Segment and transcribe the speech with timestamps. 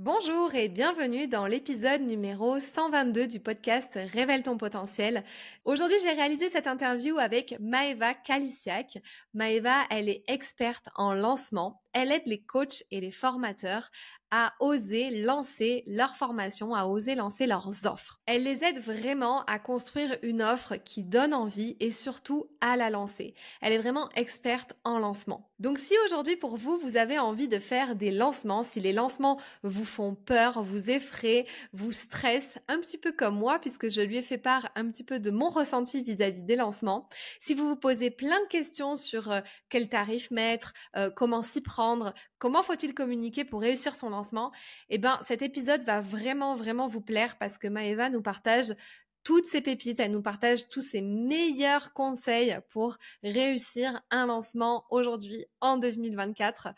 [0.00, 5.24] Bonjour et bienvenue dans l'épisode numéro 122 du podcast Révèle ton potentiel.
[5.64, 8.98] Aujourd'hui, j'ai réalisé cette interview avec Maeva Kalisiak.
[9.34, 11.82] Maeva, elle est experte en lancement.
[11.92, 13.90] Elle aide les coachs et les formateurs
[14.30, 18.20] à oser lancer leur formation, à oser lancer leurs offres.
[18.26, 22.90] Elle les aide vraiment à construire une offre qui donne envie et surtout à la
[22.90, 23.34] lancer.
[23.60, 25.50] Elle est vraiment experte en lancement.
[25.58, 29.40] Donc si aujourd'hui pour vous, vous avez envie de faire des lancements, si les lancements
[29.64, 34.18] vous font peur, vous effraient, vous stressent, un petit peu comme moi, puisque je lui
[34.18, 37.08] ai fait part un petit peu de mon ressenti vis-à-vis des lancements,
[37.40, 41.60] si vous vous posez plein de questions sur euh, quel tarif mettre, euh, comment s'y
[41.60, 44.17] prendre, comment faut-il communiquer pour réussir son lancement,
[44.88, 48.74] eh ben cet épisode va vraiment vraiment vous plaire parce que Maëva nous partage
[49.24, 55.46] toutes ces pépites, elle nous partage tous ses meilleurs conseils pour réussir un lancement aujourd'hui
[55.60, 56.68] en 2024.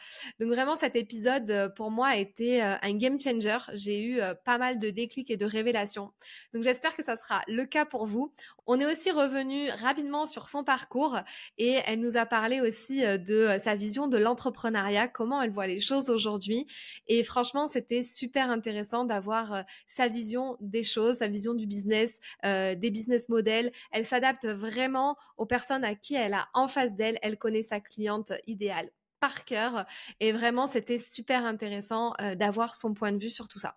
[0.40, 3.58] Donc vraiment cet épisode euh, pour moi a été euh, un game changer.
[3.74, 6.10] J'ai eu euh, pas mal de déclics et de révélations.
[6.54, 8.32] Donc j'espère que ça sera le cas pour vous.
[8.66, 11.18] On est aussi revenu rapidement sur son parcours
[11.58, 15.80] et elle nous a parlé aussi de sa vision de l'entrepreneuriat, comment elle voit les
[15.80, 16.66] choses aujourd'hui.
[17.08, 22.74] Et franchement, c'était super intéressant d'avoir sa vision des choses, sa vision du business, euh,
[22.74, 23.72] des business models.
[23.92, 27.18] Elle s'adapte vraiment aux personnes à qui elle a en face d'elle.
[27.22, 29.84] Elle connaît sa cliente idéale par cœur.
[30.18, 33.76] Et vraiment, c'était super intéressant euh, d'avoir son point de vue sur tout ça.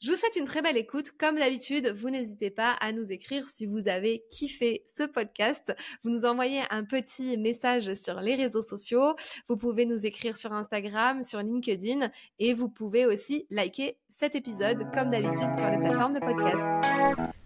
[0.00, 1.10] Je vous souhaite une très belle écoute.
[1.18, 5.74] Comme d'habitude, vous n'hésitez pas à nous écrire si vous avez kiffé ce podcast.
[6.04, 9.14] Vous nous envoyez un petit message sur les réseaux sociaux.
[9.48, 14.86] Vous pouvez nous écrire sur Instagram, sur LinkedIn et vous pouvez aussi liker cet épisode
[14.94, 17.45] comme d'habitude sur les plateformes de podcast.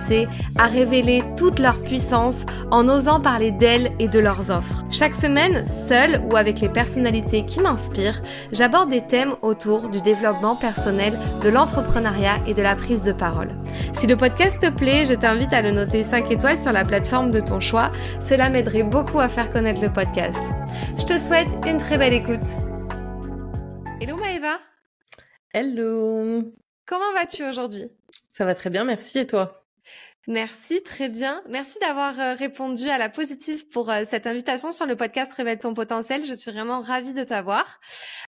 [0.57, 2.37] à révéler toute leur puissance
[2.71, 4.83] en osant parler d'elles et de leurs offres.
[4.89, 10.55] Chaque semaine, seule ou avec les personnalités qui m'inspirent, j'aborde des thèmes autour du développement
[10.55, 13.49] personnel, de l'entrepreneuriat et de la prise de parole.
[13.93, 17.31] Si le podcast te plaît, je t'invite à le noter 5 étoiles sur la plateforme
[17.31, 17.91] de ton choix.
[18.21, 20.39] Cela m'aiderait beaucoup à faire connaître le podcast.
[20.97, 22.39] Je te souhaite une très belle écoute.
[23.99, 24.57] Hello Maëva.
[25.53, 26.43] Hello.
[26.85, 27.91] Comment vas-tu aujourd'hui?
[28.33, 29.19] Ça va très bien, merci.
[29.19, 29.60] Et toi?
[30.27, 31.41] Merci, très bien.
[31.49, 35.57] Merci d'avoir euh, répondu à la positive pour euh, cette invitation sur le podcast Révèle
[35.57, 36.23] ton potentiel.
[36.23, 37.79] Je suis vraiment ravie de t'avoir.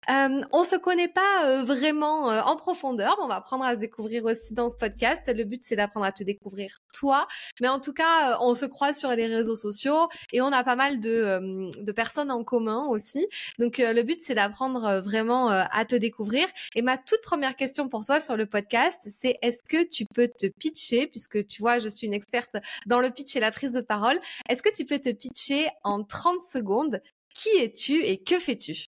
[0.09, 3.17] Euh, on se connaît pas euh, vraiment en profondeur.
[3.21, 5.29] On va apprendre à se découvrir aussi dans ce podcast.
[5.35, 7.27] Le but, c'est d'apprendre à te découvrir toi.
[7.59, 10.77] Mais en tout cas, on se croise sur les réseaux sociaux et on a pas
[10.77, 13.27] mal de, de personnes en commun aussi.
[13.59, 16.47] Donc, le but, c'est d'apprendre vraiment à te découvrir.
[16.73, 20.29] Et ma toute première question pour toi sur le podcast, c'est est-ce que tu peux
[20.29, 22.55] te pitcher puisque tu vois, je suis une experte
[22.85, 24.19] dans le pitch et la prise de parole.
[24.49, 27.01] Est-ce que tu peux te pitcher en 30 secondes?
[27.33, 28.85] Qui es-tu et que fais-tu?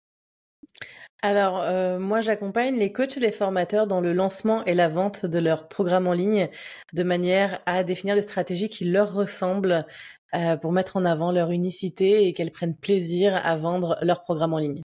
[1.23, 5.27] Alors, euh, moi, j'accompagne les coachs et les formateurs dans le lancement et la vente
[5.27, 6.49] de leurs programmes en ligne
[6.95, 9.85] de manière à définir des stratégies qui leur ressemblent
[10.35, 14.55] euh, pour mettre en avant leur unicité et qu'elles prennent plaisir à vendre leurs programmes
[14.55, 14.81] en ligne.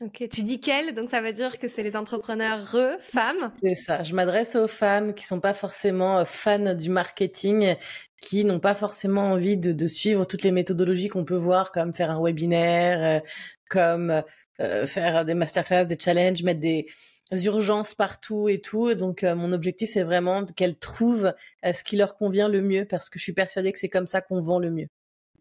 [0.00, 3.50] Ok, tu dis qu'elles, donc ça veut dire que c'est les entrepreneurs femmes.
[3.60, 4.04] C'est ça.
[4.04, 7.74] Je m'adresse aux femmes qui sont pas forcément euh, fans du marketing,
[8.20, 12.12] qui n'ont pas forcément envie de, suivre toutes les méthodologies qu'on peut voir, comme faire
[12.12, 13.28] un webinaire, euh,
[13.68, 14.22] comme
[14.60, 16.86] euh, faire des masterclass, des challenges, mettre des
[17.32, 18.94] urgences partout et tout.
[18.94, 23.18] Donc mon objectif c'est vraiment qu'elles trouvent ce qui leur convient le mieux, parce que
[23.18, 24.88] je suis persuadée que c'est comme ça qu'on vend le mieux,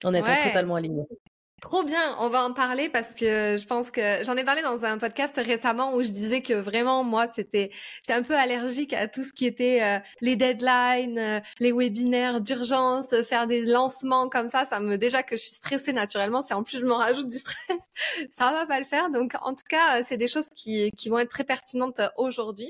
[0.03, 1.03] en étant totalement aligné.
[1.59, 4.83] Trop bien, on va en parler parce que je pense que j'en ai parlé dans
[4.83, 7.71] un podcast récemment où je disais que vraiment moi c'était
[8.03, 12.41] j'étais un peu allergique à tout ce qui était euh, les deadlines, euh, les webinaires
[12.41, 16.53] d'urgence, faire des lancements comme ça, ça me déjà que je suis stressée naturellement, si
[16.53, 17.79] en plus je me rajoute du stress,
[18.29, 19.09] ça va pas le faire.
[19.09, 22.69] Donc en tout cas, euh, c'est des choses qui qui vont être très pertinentes aujourd'hui.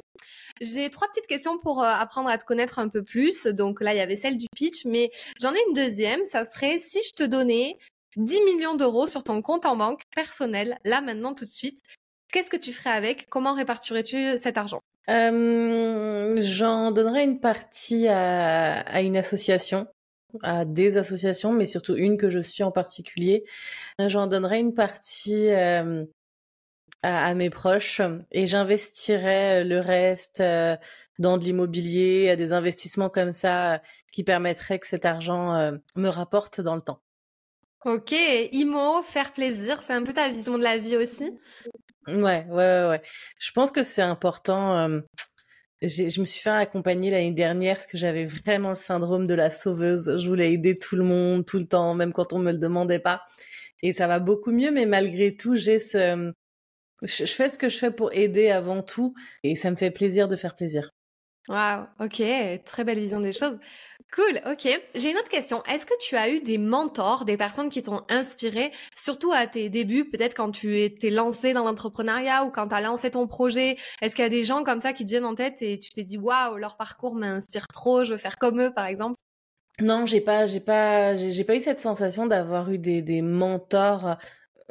[0.61, 3.47] J'ai trois petites questions pour apprendre à te connaître un peu plus.
[3.47, 6.77] Donc là, il y avait celle du pitch, mais j'en ai une deuxième, ça serait
[6.77, 7.77] si je te donnais
[8.17, 11.79] 10 millions d'euros sur ton compte en banque personnel, là maintenant tout de suite.
[12.31, 13.29] Qu'est-ce que tu ferais avec?
[13.29, 14.81] Comment répartirais-tu cet argent?
[15.09, 19.87] Euh, J'en donnerais une partie à, une association,
[20.41, 23.45] à des associations, mais surtout une que je suis en particulier.
[23.99, 26.03] J'en donnerais une partie euh,
[27.03, 30.41] à, mes proches et j'investirais le reste
[31.19, 33.81] dans de l'immobilier, des investissements comme ça
[34.11, 36.99] qui permettraient que cet argent me rapporte dans le temps.
[37.87, 41.31] Ok, IMO, faire plaisir, c'est un peu ta vision de la vie aussi?
[42.05, 43.01] Ouais, ouais, ouais.
[43.39, 44.99] Je pense que c'est important.
[45.81, 49.51] je me suis fait accompagner l'année dernière parce que j'avais vraiment le syndrome de la
[49.51, 50.17] sauveuse.
[50.17, 52.99] Je voulais aider tout le monde, tout le temps, même quand on me le demandait
[52.99, 53.21] pas.
[53.81, 56.33] Et ça va beaucoup mieux, mais malgré tout, j'ai ce,
[57.03, 59.13] je, fais ce que je fais pour aider avant tout
[59.43, 60.89] et ça me fait plaisir de faire plaisir.
[61.47, 62.21] Waouh, ok,
[62.65, 63.57] très belle vision des choses.
[64.13, 64.67] Cool, ok.
[64.95, 65.61] J'ai une autre question.
[65.65, 69.69] Est-ce que tu as eu des mentors, des personnes qui t'ont inspiré, surtout à tes
[69.69, 73.75] débuts, peut-être quand tu étais lancé dans l'entrepreneuriat ou quand tu as lancé ton projet?
[74.01, 75.89] Est-ce qu'il y a des gens comme ça qui te viennent en tête et tu
[75.91, 79.15] t'es dit waouh, leur parcours m'inspire trop, je veux faire comme eux par exemple?
[79.81, 84.17] Non, j'ai pas, j'ai pas, j'ai pas eu cette sensation d'avoir eu des, des mentors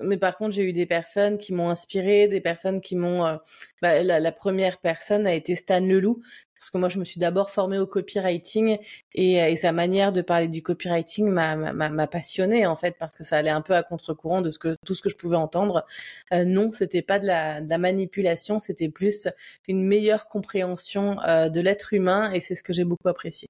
[0.02, 3.24] mais par contre, j'ai eu des personnes qui m'ont inspiré, des personnes qui m'ont.
[3.26, 3.36] Euh,
[3.80, 6.20] bah, la, première personne a été Stan Leloup,
[6.66, 8.78] parce que moi, je me suis d'abord formée au copywriting
[9.14, 13.36] et, euh, sa manière de parler du copywriting m'a passionnée en fait, parce que ça
[13.36, 15.86] allait un peu à contre-courant de ce que tout ce que je pouvais entendre.
[16.32, 19.28] Euh, non, c'était pas de la, manipulation, c'était plus
[19.68, 23.48] une meilleure compréhension euh, de l'être humain, et c'est ce que j'ai beaucoup apprécié.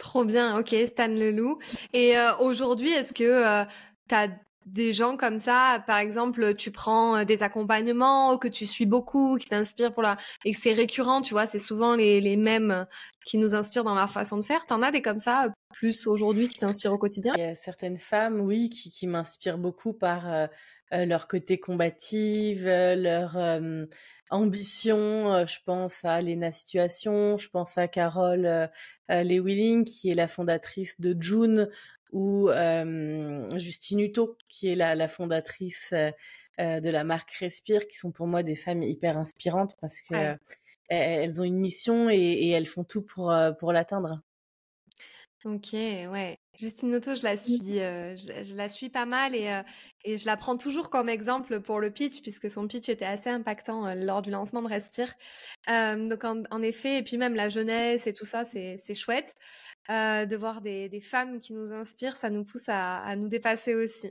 [0.00, 1.60] Trop bien, ok, Stan Leloup.
[1.92, 3.64] Et aujourd'hui, est-ce que
[4.08, 4.28] tu as
[4.66, 9.36] des gens comme ça, par exemple, tu prends euh, des accompagnements que tu suis beaucoup,
[9.38, 12.86] qui t'inspirent pour la et que c'est récurrent, tu vois, c'est souvent les, les mêmes
[13.24, 14.66] qui nous inspirent dans leur façon de faire.
[14.66, 17.32] T'en as des comme ça plus aujourd'hui qui t'inspirent au quotidien?
[17.36, 20.46] Il y a certaines femmes, oui, qui, qui m'inspirent beaucoup par euh,
[20.92, 23.36] leur côté combative, leur
[24.30, 25.44] ambition.
[25.46, 28.70] je pense à Lena Situation, je pense à Carole
[29.08, 31.68] Lewilling, qui est la fondatrice de June,
[32.12, 32.48] ou
[33.56, 38.54] Justine Hutto, qui est la, fondatrice de la marque Respire, qui sont pour moi des
[38.54, 40.36] femmes hyper inspirantes parce que
[40.88, 44.22] elles ont une mission et, elles font tout pour, pour l'atteindre.
[45.44, 46.38] Ok, ouais.
[46.58, 49.60] Justine Hutto, je la suis, je, la suis pas mal et,
[50.04, 53.28] et je la prends toujours comme exemple pour le pitch puisque son pitch était assez
[53.28, 55.12] impactant lors du lancement de Respire.
[55.68, 59.34] donc en, effet, et puis même la jeunesse et tout ça, c'est chouette.
[59.90, 64.10] Euh, de voir des, femmes qui nous inspirent, ça nous pousse à, nous dépasser aussi.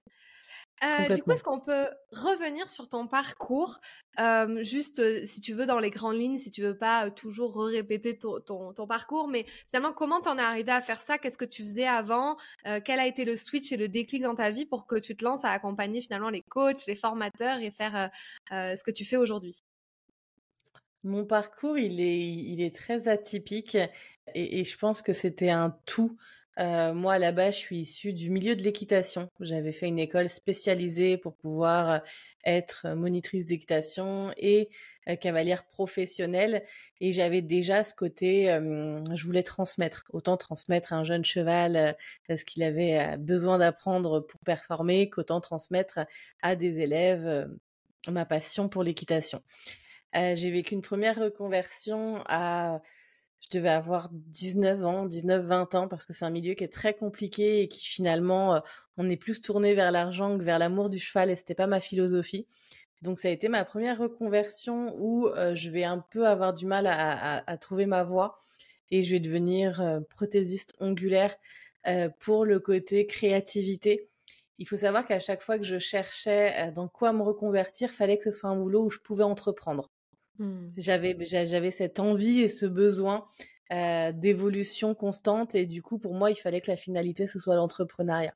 [0.83, 3.79] Euh, du coup, est-ce qu'on peut revenir sur ton parcours,
[4.19, 8.17] euh, juste si tu veux dans les grandes lignes, si tu veux pas toujours répéter
[8.17, 11.17] ton, parcours, mais finalement, comment t'en es arrivé à faire ça?
[11.17, 12.37] Qu'est-ce que tu faisais avant?
[12.83, 15.23] Quel a été le switch et le déclic dans ta vie pour que tu te
[15.23, 18.09] lances à accompagner finalement les coachs, les formateurs et faire
[18.51, 19.63] ce que tu fais aujourd'hui?
[21.03, 23.77] Mon parcours, il est, il est très atypique
[24.33, 26.17] et, je pense que c'était un tout.
[26.59, 29.29] Euh, moi, là-bas, je suis issue du milieu de l'équitation.
[29.39, 32.01] J'avais fait une école spécialisée pour pouvoir
[32.45, 34.69] être monitrice d'équitation et
[35.19, 36.63] cavalière professionnelle.
[37.01, 40.05] Et j'avais déjà ce côté, je voulais transmettre.
[40.13, 41.97] Autant transmettre à un jeune cheval
[42.29, 45.99] ce qu'il avait besoin d'apprendre pour performer, qu'autant transmettre
[46.41, 47.49] à des élèves
[48.11, 49.41] ma passion pour l'équitation.
[50.15, 52.81] Euh, j'ai vécu une première reconversion à,
[53.43, 56.93] je devais avoir 19 ans, 19-20 ans, parce que c'est un milieu qui est très
[56.93, 58.59] compliqué et qui finalement, euh,
[58.97, 61.79] on est plus tourné vers l'argent que vers l'amour du cheval et c'était pas ma
[61.79, 62.47] philosophie.
[63.01, 66.65] Donc ça a été ma première reconversion où euh, je vais un peu avoir du
[66.65, 68.39] mal à, trouver ma voie
[68.91, 71.35] et je vais devenir prothésiste ongulaire
[72.19, 74.09] pour le côté créativité.
[74.57, 78.23] Il faut savoir qu'à chaque fois que je cherchais dans quoi me reconvertir, fallait que
[78.23, 79.89] ce soit un boulot où je pouvais entreprendre.
[80.39, 80.69] Mmh.
[80.77, 83.25] J'avais j'avais cette envie et ce besoin
[84.13, 88.35] d'évolution constante et du coup pour moi il fallait que la finalité ce soit l'entrepreneuriat.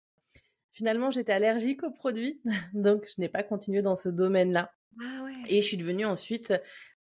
[0.71, 2.41] Finalement j'étais allergique aux produits
[2.73, 4.71] donc je n'ai pas continué dans ce domaine-là.
[4.99, 6.53] Ah et je suis devenue ensuite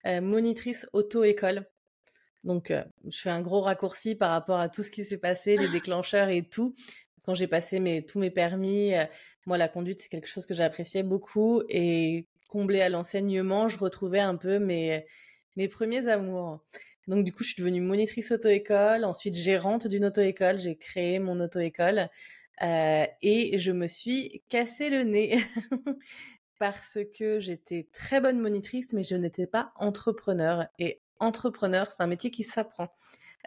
[0.05, 1.67] monitrice auto-école.
[2.45, 2.73] Donc
[3.07, 6.29] je fais un gros raccourci par rapport à tout ce qui s'est passé, les déclencheurs
[6.29, 6.75] et tout.
[7.23, 8.93] Quand j'ai passé mes, tous mes permis,
[9.47, 14.21] moi la conduite c'est quelque chose que j'appréciais beaucoup et comblé à l'enseignement, je retrouvais
[14.21, 15.05] un peu mes,
[15.57, 16.61] mes premiers amours.
[17.09, 21.39] Donc du coup, je suis devenue monitrice auto-école, ensuite gérante d'une auto-école, j'ai créé mon
[21.41, 22.09] auto-école
[22.63, 25.39] euh, et je me suis cassé le nez
[26.59, 30.67] parce que j'étais très bonne monitrice, mais je n'étais pas entrepreneur.
[30.79, 32.89] Et entrepreneur, c'est un métier qui s'apprend.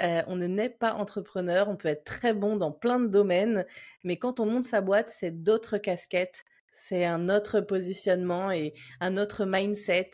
[0.02, 3.66] Euh, on ne naît pas entrepreneur, on peut être très bon dans plein de domaines,
[4.04, 9.18] mais quand on monte sa boîte, c'est d'autres casquettes, c'est un autre positionnement et un
[9.18, 10.12] autre mindset.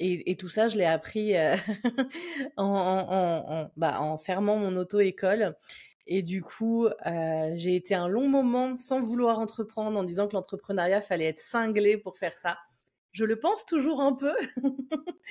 [0.00, 1.56] Et, tout ça, je l'ai appris euh,
[3.76, 5.56] bah, en, fermant mon auto-école.
[6.06, 10.34] Et du coup, euh, j'ai été un long moment sans vouloir entreprendre, en disant que
[10.34, 12.58] l'entrepreneuriat fallait être cinglé pour faire ça.
[13.12, 14.34] Je le pense toujours un peu.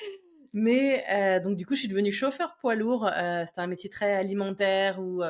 [0.53, 3.09] Mais euh, donc du coup, je suis devenue chauffeur poids lourd.
[3.45, 5.24] C'était un métier très alimentaire où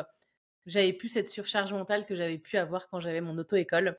[0.65, 3.98] j'avais plus cette surcharge mentale que j'avais pu avoir quand j'avais mon auto-école.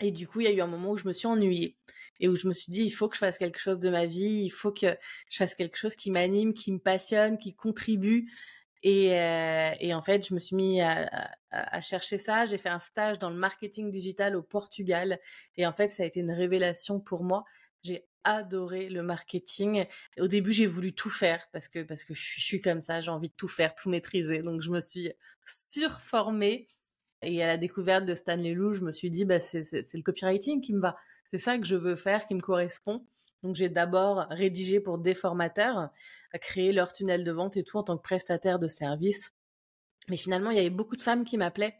[0.00, 1.76] Et du coup, il y a eu un moment où je me suis ennuyée
[2.20, 4.06] et où je me suis dit, il faut que je fasse quelque chose de ma
[4.06, 4.96] vie, il faut que
[5.28, 8.30] je fasse quelque chose qui m'anime, qui me passionne, qui contribue.
[8.82, 11.08] Et, euh, en fait, je me suis mis à,
[11.50, 12.44] à, chercher ça.
[12.44, 15.18] J'ai fait un stage dans le marketing digital au Portugal.
[15.56, 17.44] Et en fait, ça a été une révélation pour moi.
[17.82, 19.86] J'ai adoré le marketing.
[20.18, 23.10] Au début, j'ai voulu tout faire parce que parce que je suis, comme ça, j'ai
[23.10, 24.42] envie de tout faire, tout maîtriser.
[24.42, 25.12] Donc je me suis
[25.46, 26.68] surformée
[27.22, 30.60] et à la découverte de Stanley Lou, je me suis dit bah c'est le copywriting
[30.60, 30.96] qui me va.
[31.30, 33.04] C'est ça que je veux faire, qui me correspond.
[33.42, 35.90] Donc j'ai d'abord rédigé pour des formateurs,
[36.40, 39.34] créé leur tunnel de vente et tout en tant que prestataire de service.
[40.08, 41.76] Mais finalement, il y avait beaucoup de femmes qui m'appelaient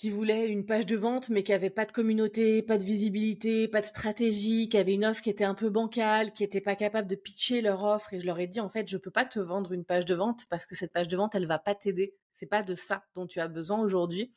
[0.00, 3.68] qui voulaient une page de vente, mais qui avait pas de communauté, pas de visibilité,
[3.68, 6.74] pas de stratégie, qui avait une offre qui était un peu bancale, qui était pas
[6.74, 8.14] capable de pitcher leur offre.
[8.14, 10.14] Et je leur ai dit, en fait, je peux pas te vendre une page de
[10.14, 12.14] vente parce que cette page de vente, elle va pas t'aider.
[12.32, 14.32] C'est pas de ça dont tu as besoin aujourd'hui.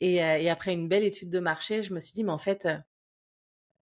[0.00, 2.38] Et, euh, et, après une belle étude de marché, je me suis dit, mais en
[2.38, 2.78] fait, euh,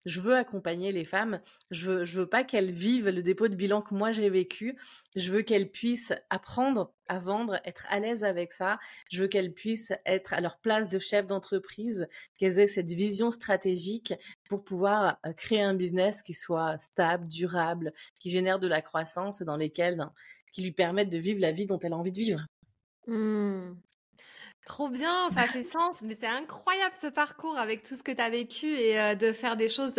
[0.05, 1.41] je veux accompagner les femmes.
[1.71, 4.77] Je veux, veux pas qu'elles vivent le dépôt de bilan que moi j'ai vécu.
[5.17, 8.79] Je veux qu'elles puissent apprendre à vendre, être à l'aise avec ça.
[9.11, 13.31] Je veux qu'elles puissent être à leur place de chef d'entreprise, qu'elles aient cette vision
[13.31, 14.15] stratégique
[14.49, 19.41] pour pouvoir euh, créer un business qui soit stable, durable, qui génère de la croissance
[19.41, 20.13] et dans lesquelles, ben,
[20.53, 22.47] qui lui permettent de vivre la vie dont elle a envie de vivre.
[23.07, 23.75] Mmh.
[24.65, 28.21] Trop bien, ça fait sens, mais c'est incroyable ce parcours avec tout ce que tu
[28.21, 29.95] as vécu et euh, de faire des choses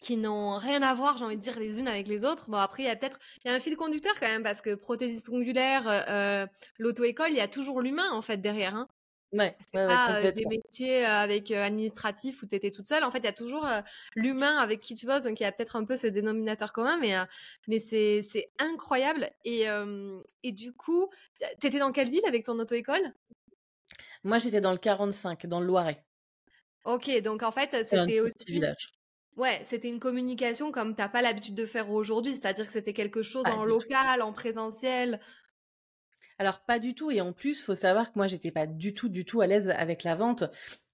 [0.00, 2.48] qui n'ont rien à voir, j'ai envie de dire, les unes avec les autres.
[2.48, 4.62] Bon, après, il y a peut-être il y a un fil conducteur quand même, parce
[4.62, 6.46] que prothésiste ongulaire, euh, euh
[6.78, 8.76] l'auto-école, il y a toujours l'humain en fait derrière.
[8.76, 8.86] Hein.
[9.32, 13.02] Ouais, c'est pas euh, des métiers avec administratifs où tu étais toute seule.
[13.02, 13.66] En fait, il y a toujours
[14.14, 16.96] l'humain avec qui tu bosses, donc il y a peut-être un peu ce dénominateur commun,
[16.98, 17.16] mais,
[17.66, 19.28] mais c'est, c'est incroyable.
[19.44, 19.66] Et,
[20.44, 21.10] et du coup,
[21.60, 23.12] tu étais dans quelle ville avec ton auto-école?
[24.26, 26.04] Moi, j'étais dans le 45, dans le Loiret.
[26.84, 28.34] Ok, donc en fait, c'était aussi.
[28.48, 28.92] Village.
[29.36, 32.94] Ouais, c'était une communication comme tu n'as pas l'habitude de faire aujourd'hui, c'est-à-dire que c'était
[32.94, 35.20] quelque chose en local, en présentiel?
[36.38, 39.08] Alors pas du tout, et en plus, faut savoir que moi, j'étais pas du tout,
[39.08, 40.44] du tout à l'aise avec la vente.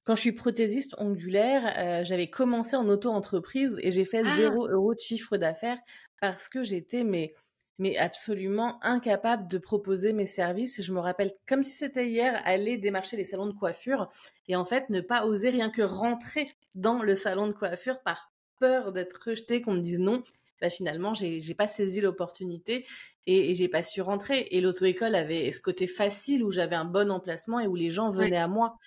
[0.05, 4.73] Quand je suis prothésiste ongulaire, euh, j'avais commencé en auto-entreprise et j'ai fait 0 ah!
[4.73, 5.79] euros de chiffre d'affaires
[6.21, 7.35] parce que j'étais mais
[7.83, 10.81] mais absolument incapable de proposer mes services.
[10.81, 14.09] Je me rappelle comme si c'était hier, aller démarcher les salons de coiffure
[14.47, 18.31] et en fait ne pas oser rien que rentrer dans le salon de coiffure par
[18.61, 20.23] peur d'être rejeté, qu'on me dise non.
[20.61, 22.87] Bah finalement, j'ai pas saisi l'opportunité
[23.27, 24.47] et, et j'ai pas su rentrer.
[24.53, 28.11] Et l'auto-école avait ce côté facile où j'avais un bon emplacement et où les gens
[28.11, 28.79] venaient à moi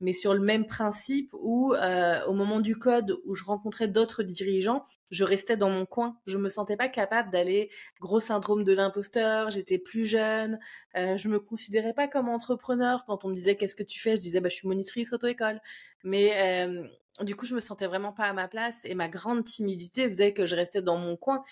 [0.00, 4.22] mais sur le même principe où euh, au moment du code où je rencontrais d'autres
[4.22, 6.18] dirigeants, je restais dans mon coin.
[6.26, 9.50] Je me sentais pas capable d'aller gros syndrome de l'imposteur.
[9.50, 10.58] J'étais plus jeune.
[10.96, 13.04] Euh, je me considérais pas comme entrepreneur.
[13.06, 15.60] Quand on me disait qu'est-ce que tu fais, je disais bah je suis monitrice auto-école.
[16.04, 16.86] Mais euh,
[17.24, 20.32] du coup, je me sentais vraiment pas à ma place et ma grande timidité faisait
[20.32, 21.42] que je restais dans mon coin.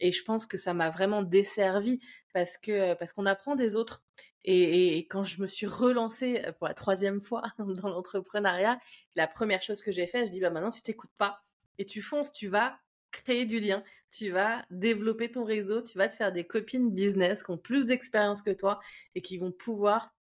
[0.00, 2.00] Et je pense que ça m'a vraiment desservi
[2.32, 4.02] parce que parce qu'on apprend des autres.
[4.44, 8.78] Et, quand je me suis relancée pour la troisième fois dans l'entrepreneuriat,
[9.14, 11.42] la première chose que j'ai fait, je dis bah maintenant tu t'écoutes pas.
[11.78, 12.78] Et tu fonces, tu vas
[13.12, 17.42] créer du lien, tu vas développer ton réseau, tu vas te faire des copines business
[17.42, 18.80] qui ont plus d'expérience que toi
[19.14, 20.14] et qui vont pouvoir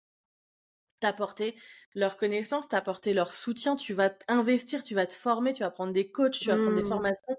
[1.00, 1.56] t'apporter
[1.96, 5.92] leur connaissance, t'apporter leur soutien, tu vas investir, tu vas te former, tu vas prendre
[5.92, 6.88] des coachs, tu vas prendre des mmh.
[6.88, 7.38] formations.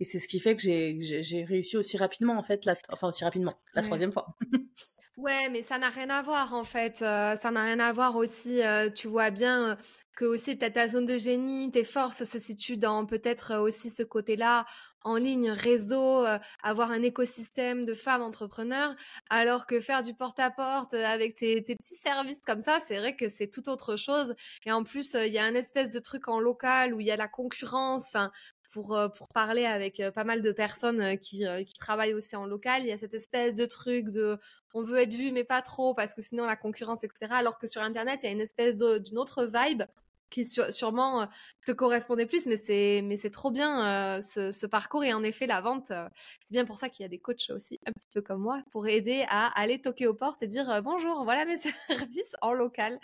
[0.00, 3.24] Et c'est ce qui fait que j'ai réussi aussi rapidement, en fait, la, enfin aussi
[3.24, 4.36] rapidement, la troisième fois.
[5.16, 7.00] ouais, mais ça n'a rien à voir, en fait.
[7.02, 9.76] Euh, ça n'a rien à voir aussi, euh, tu vois bien, euh,
[10.16, 14.02] que aussi peut-être ta zone de génie, tes forces se situent dans peut-être aussi ce
[14.02, 14.66] côté-là
[15.04, 16.24] en ligne, réseau,
[16.62, 18.94] avoir un écosystème de femmes entrepreneurs,
[19.30, 23.48] alors que faire du porte-à-porte avec tes, petits services comme ça, c'est vrai que c'est
[23.48, 24.34] tout autre chose.
[24.64, 27.10] Et en plus, il y a un espèce de truc en local où il y
[27.10, 28.06] a la concurrence.
[28.08, 28.30] Enfin,
[28.72, 32.88] pour, pour parler avec pas mal de personnes qui, qui travaillent aussi en local, il
[32.88, 34.38] y a cette espèce de truc de
[34.74, 37.32] on veut être vu mais pas trop parce que sinon la concurrence, etc.
[37.32, 39.82] Alors que sur Internet, il y a une espèce d'une autre vibe
[40.30, 41.26] qui sûrement euh,
[41.64, 45.46] te correspondait plus, mais c'est mais c'est trop bien euh, ce, parcours et en effet
[45.46, 46.08] la vente, euh,
[46.44, 48.62] c'est bien pour ça qu'il y a des coachs aussi un petit peu comme moi
[48.70, 51.56] pour aider à aller toquer aux portes et dire bonjour, voilà mes
[51.88, 52.98] services en local.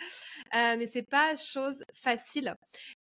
[0.53, 2.55] mais c'est pas chose facile.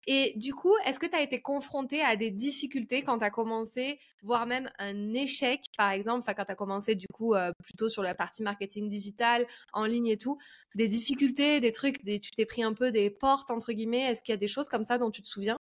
[0.06, 3.30] Et du coup, est-ce que tu as été confronté à des difficultés quand tu as
[3.30, 8.02] commencé, voire même un échec par exemple, quand tu as commencé du coup plutôt sur
[8.02, 10.38] la partie marketing digital, en ligne et tout,
[10.74, 14.10] des difficultés, des trucs, tu t'es pris un peu des portes entre guillemets?
[14.10, 15.57] Est-ce qu'il y a des choses comme ça dont tu te souviens?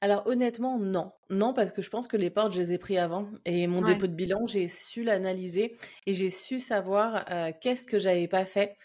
[0.00, 1.12] Alors honnêtement, non.
[1.30, 3.82] Non, parce que je pense que les portes, je les ai pris avant et mon
[3.82, 3.82] Ouais.
[3.82, 5.76] dépôt de bilan, j'ai su l'analyser
[6.06, 7.24] et j'ai su savoir,
[7.60, 8.76] qu'est-ce que j'avais pas fait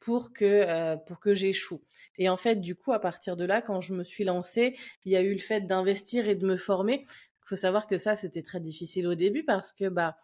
[0.00, 1.82] pour que, pour que j'échoue
[2.18, 4.74] et en fait, du coup, à partir de là, quand je me suis lancée,
[5.04, 7.04] il y a eu le fait d'investir et de me former.
[7.06, 10.16] Il faut savoir que ça, c'était très difficile au début parce que, bah,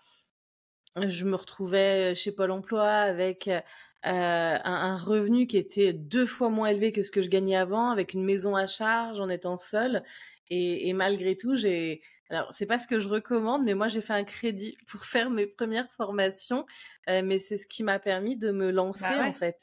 [1.08, 6.68] je me retrouvais chez Pôle emploi avec, un un revenu qui était 2 fois moins
[6.68, 10.02] élevé que ce que je gagnais avant, avec une maison à charge, en étant seule
[10.50, 14.00] et et malgré tout, j'ai alors c'est pas ce que je recommande, mais moi j'ai
[14.02, 16.66] fait un crédit pour faire mes premières formations,
[17.08, 19.62] heu, mais c'est ce qui m'a permis de me Bah lancer, en fait.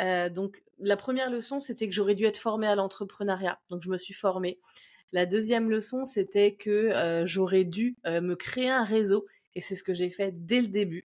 [0.00, 3.90] Heu, donc la première leçon, c'était que j'aurais dû être formée à l'entrepreneuriat, donc je
[3.90, 4.60] me suis formée.
[5.12, 9.76] La deuxième leçon, c'était que, heu, j'aurais dû, heu, me créer un réseau et c'est
[9.76, 11.08] ce que j'ai fait dès le début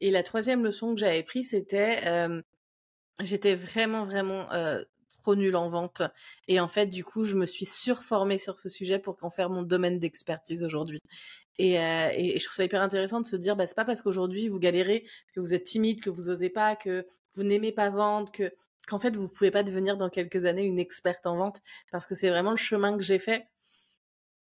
[0.00, 2.42] et la troisième leçon que j'avais prise, c'était, hem,
[3.20, 4.86] j'étais vraiment, vraiment, heu,
[5.26, 6.02] trop nulle en vente
[6.48, 9.50] et en fait, du coup, je me suis surformée sur ce sujet pour qu'en faire
[9.50, 11.00] mon domaine d'expertise aujourd'hui
[11.58, 11.82] et heu
[12.14, 14.48] et et je trouve ça hyper intéressant de se dire, bah, c'est pas parce qu'aujourd'hui
[14.48, 18.30] vous galérez, que vous êtes timide, que vous osez pas, que vous n'aimez pas vendre,
[18.32, 18.52] que
[18.88, 21.60] qu'en fait vous pouvez pas devenir dans quelques années une experte en vente
[21.92, 23.46] parce que c'est vraiment le chemin que j'ai fait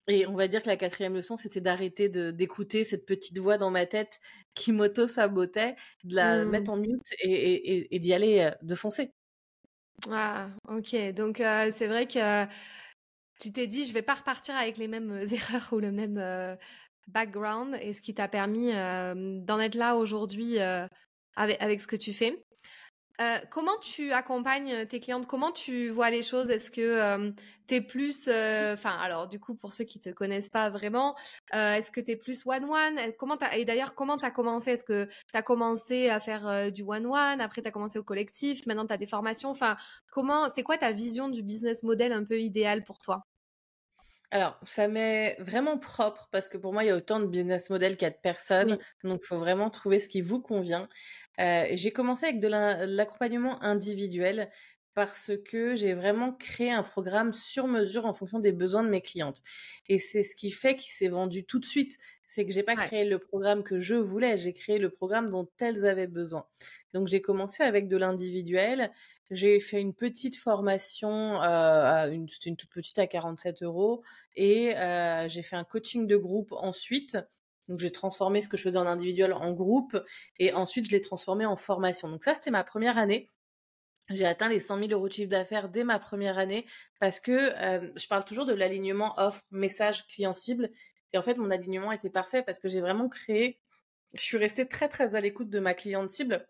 [0.07, 3.71] et on va dire que la quatrième leçon, c'était d'arrêter d'écouter cette petite voix dans
[3.71, 4.19] ma tête
[4.53, 6.45] qui m'auto-sabotait, de la Mmh.
[6.45, 9.13] mettre en mute et d'y aller, heu, de foncer.
[10.09, 10.95] Ah, OK.
[11.13, 12.45] Donc, heu, c'est vrai que
[13.39, 16.17] tu t'es dit: «Je vais pas repartir avec les mêmes, heu, erreurs ou le même,
[17.07, 20.57] background» et ce qui t'a permis, d'en être là aujourd'hui,
[21.35, 22.42] avec ce que tu fais.
[23.19, 25.27] Heu, comment tu accompagnes, tes clientes?
[25.27, 26.49] Comment tu vois les choses?
[26.49, 27.35] Est-ce que, hem,
[27.67, 31.15] tu es plus, heu enfin, alors du coup, pour ceux qui te connaissent pas vraiment,
[31.53, 32.97] heu, est-ce que tu es plus one one?
[32.99, 34.71] Heu, comment et d'ailleurs, comment tu as commencé?
[34.71, 38.03] Est-ce que tu as commencé à faire, du one one, après tu as commencé au
[38.03, 39.49] collectif, maintenant tu as des formations?
[39.51, 39.75] Enfin,
[40.11, 43.25] comment c'est quoi ta vision du business model un peu idéal pour toi?
[44.33, 47.69] Alors, ça m'est vraiment propre parce que pour moi, il y a autant de business
[47.69, 50.41] model qu'il y a de personnes, Oui, donc il faut vraiment trouver ce qui vous
[50.41, 50.89] convient.
[51.39, 54.49] Heu, j'ai commencé avec de l'accompagnement individuel
[54.93, 59.01] parce que j'ai vraiment créé un programme sur mesure en fonction des besoins de mes
[59.01, 59.41] clientes
[59.87, 61.97] et c'est ce qui fait qu'il s'est vendu tout de suite.
[62.25, 62.87] C'est que j'ai pas ouais.
[62.87, 66.45] créé le programme que je voulais, j'ai créé le programme dont elles avaient besoin.
[66.93, 68.91] Donc j'ai commencé avec de l'individuel,
[69.29, 74.03] j'ai fait une petite formation, heu, à une c'était une toute petite à 47 euros
[74.35, 77.17] et heu, j'ai fait un coaching de groupe ensuite.
[77.69, 79.97] Donc j'ai transformé ce que je faisais en individuel en groupe
[80.37, 82.09] et ensuite je l'ai transformé en formation.
[82.09, 83.31] Donc ça, c'était ma première année.
[84.09, 86.65] J'ai atteint les 100 000 euros de chiffre d'affaires dès ma première année
[86.99, 87.53] parce que,
[87.95, 90.69] je parle toujours de l'alignement offre, message, client cible
[91.13, 93.59] et en fait, mon alignement était parfait parce que j'ai vraiment créé
[94.13, 96.47] je suis restée très, très à l'écoute de ma cliente cible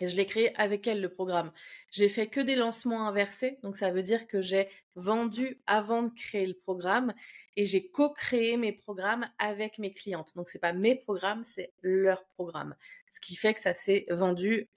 [0.00, 1.52] et je l'ai créé avec elle, le programme.
[1.90, 6.10] J'ai fait que des lancements inversés, donc ça veut dire que j'ai vendu avant de
[6.10, 7.12] créer le programme
[7.56, 10.34] et j'ai co-créé mes programmes avec mes clientes.
[10.34, 12.74] Donc c'est pas mes programmes, c'est leurs programmes.
[13.12, 14.68] Ce qui fait que ça s'est vendu,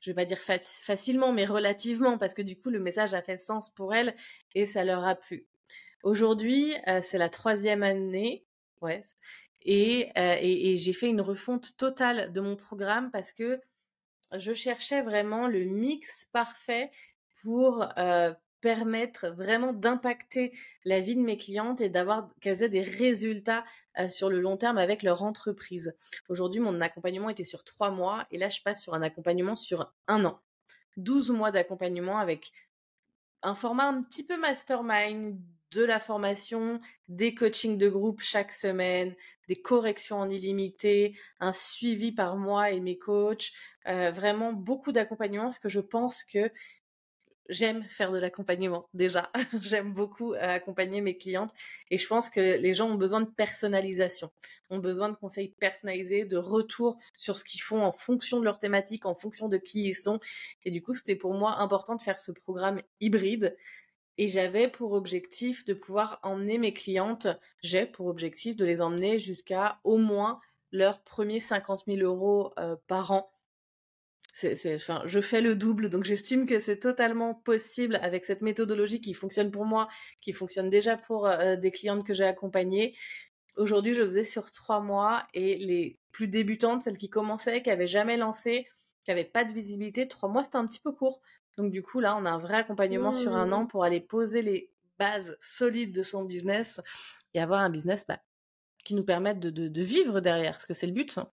[0.00, 3.38] je vais pas dire facilement, mais relativement parce que du coup le message a fait
[3.38, 4.14] sens pour elles
[4.54, 5.46] et ça leur a plu.
[6.04, 8.46] Aujourd'hui, heu, c'est la troisième année,
[8.82, 9.02] ouais,
[9.62, 13.60] et heu et j'ai fait une refonte totale de mon programme parce que
[14.36, 16.90] je cherchais vraiment le mix parfait
[17.42, 20.52] pour, heu, permettre vraiment d'impacter
[20.84, 23.64] la vie de mes clientes et d'avoir qu'elles aient des résultats,
[23.98, 25.94] heu, sur le long terme avec leur entreprise.
[26.28, 29.92] Aujourd'hui, mon accompagnement était sur 3 mois et là, je passe sur un accompagnement sur
[30.08, 30.40] un an.
[30.96, 32.52] 12 mois d'accompagnement avec
[33.42, 35.38] un format un petit peu mastermind,
[35.72, 39.14] de la formation, des coachings de groupe chaque semaine,
[39.48, 43.52] des corrections en illimité, un suivi par mois et mes coachs,
[43.88, 46.50] heu, vraiment beaucoup d'accompagnement parce que je pense que
[47.50, 49.30] j'aime faire de l'accompagnement déjà.
[49.62, 51.52] J'aime beaucoup, heu, accompagner mes clientes
[51.90, 54.30] et je pense que les gens ont besoin de personnalisation,
[54.70, 58.58] ont besoin de conseils personnalisés, de retours sur ce qu'ils font en fonction de leur
[58.58, 60.20] thématique, en fonction de qui ils sont
[60.64, 63.56] et du coup, c'était pour moi important de faire ce programme hybride
[64.18, 67.26] et j'avais pour objectif de pouvoir emmener mes clientes
[67.62, 70.40] j'ai pour objectif de les emmener jusqu'à au moins
[70.72, 73.30] leurs premiers 50 000 euros heu, par an.
[74.40, 78.42] C'est c'est enfin, je fais le double, donc j'estime que c'est totalement possible avec cette
[78.42, 79.88] méthodologie qui fonctionne pour moi,
[80.20, 82.96] qui fonctionne déjà pour, heu, des clientes que j'ai accompagnées.
[83.56, 87.86] Aujourd'hui, je faisais sur 3 mois et les plus débutantes, celles qui commençaient, qui avaient
[87.86, 88.66] jamais lancé,
[89.04, 91.20] qui avaient pas de visibilité, 3 mois, c'était un petit peu court.
[91.58, 93.52] Donc du coup, là, on a un vrai accompagnement sur un Mmh.
[93.52, 96.80] an pour aller poser les bases solides de son business
[97.34, 98.20] et avoir un business, bah,
[98.84, 101.18] qui nous permette de de de vivre derrière, parce que c'est le but.
[101.18, 101.30] hein.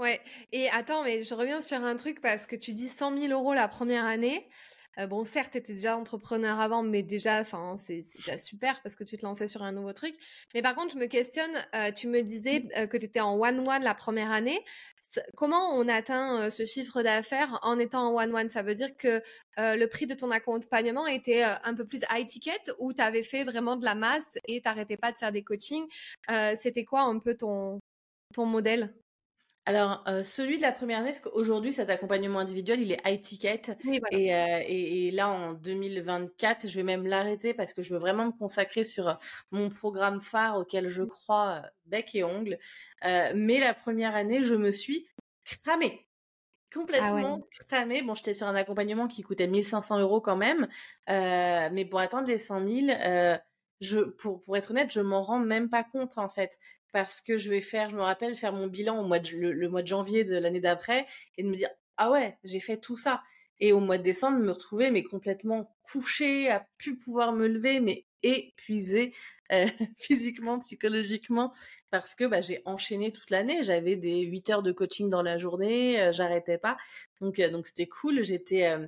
[0.00, 3.30] Ouais et attends, mais je reviens sur un truc parce que tu dis cent mille
[3.32, 4.48] euros la première année.
[5.08, 9.04] bon, certes, tu étais déjà entrepreneur avant, mais déjà, enfin, c'est déjà super parce que
[9.04, 10.16] tu te lançais sur un nouveau truc.
[10.52, 11.52] Mais par contre, je me questionne,
[11.94, 14.64] tu me disais que tu étais en one-one la première année.
[15.36, 19.22] Comment on atteint ce chiffre d'affaires en étant en one-one Ça veut dire que
[19.56, 23.44] le prix de ton accompagnement était un peu plus high ticket ou tu avais fait
[23.44, 25.86] vraiment de la masse et t'arrêtais pas de faire des coachings?
[26.56, 27.78] C'était quoi un peu ton,
[28.32, 28.92] ton modèle?
[29.66, 33.62] Alors, celui de la première année, parce qu'aujourd'hui, cet accompagnement individuel, il est high ticket.
[34.10, 38.32] et, et, là, en 2024, je vais même l'arrêter parce que je veux vraiment me
[38.32, 39.18] consacrer sur
[39.52, 42.58] mon programme phare auquel je crois bec et ongle.
[43.02, 45.06] mais la première année, je me suis
[45.44, 46.06] cramée.
[46.74, 48.02] Ah complètement cramée.
[48.02, 50.68] Bon, j'étais sur un accompagnement qui coûtait 1500 euros quand même.
[51.08, 53.38] mais pour atteindre les 100 000,
[53.80, 56.58] je, pour, pour être honnête, je m'en rends même pas compte en fait,
[56.94, 59.68] parce que je vais faire, je me rappelle faire mon bilan au mois de, le,
[59.68, 62.96] mois de janvier de l'année d'après et de me dire ah ouais, j'ai fait tout
[62.96, 63.20] ça.
[63.58, 67.80] Et au mois de décembre, me retrouver mais complètement couchée, à plus pouvoir me lever,
[67.80, 69.12] mais épuisée
[69.50, 69.66] euh,
[69.98, 71.52] physiquement, psychologiquement,
[71.90, 73.64] parce que bah, j'ai enchaîné toute l'année.
[73.64, 76.76] J'avais des 8 heures de coaching dans la journée, euh, j'arrêtais pas.
[77.20, 78.22] Donc euh, donc c'était cool.
[78.22, 78.78] J'étais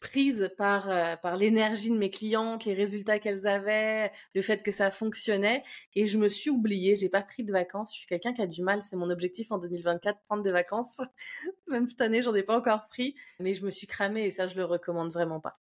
[0.00, 4.70] prise par euh, par l'énergie de mes clientes, les résultats qu'elles avaient, le fait que
[4.70, 5.62] ça fonctionnait
[5.94, 8.46] et je me suis oubliée, j'ai pas pris de vacances, je suis quelqu'un qui a
[8.46, 11.00] du mal, c'est mon objectif en 2024 prendre des vacances.
[11.68, 14.46] Même cette année, j'en ai pas encore pris, mais je me suis cramée et ça
[14.46, 15.58] je le recommande vraiment pas.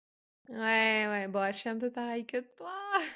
[0.50, 2.70] Ouais, ouais, bon, je suis un peu pareil que toi.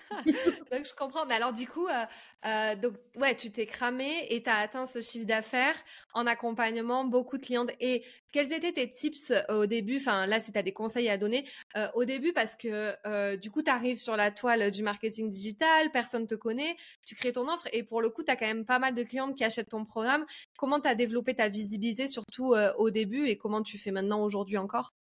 [0.72, 1.26] donc, je comprends.
[1.26, 2.06] Mais alors, du coup, euh,
[2.46, 5.76] euh, donc, ouais, tu t'es cramé et tu as atteint ce chiffre d'affaires
[6.14, 7.70] en accompagnement, beaucoup de clientes.
[7.80, 9.98] Et quels étaient tes tips au début?
[9.98, 11.44] Enfin, là, si tu as des conseils à donner,
[11.76, 15.90] euh, au début, parce que du coup, tu arrives sur la toile du marketing digital,
[15.92, 18.64] personne te connaît, tu crées ton offre et pour le coup, tu as quand même
[18.64, 20.24] pas mal de clientes qui achètent ton programme.
[20.56, 24.56] Comment tu as développé ta visibilité, surtout au début, et comment tu fais maintenant aujourd'hui
[24.56, 24.97] encore?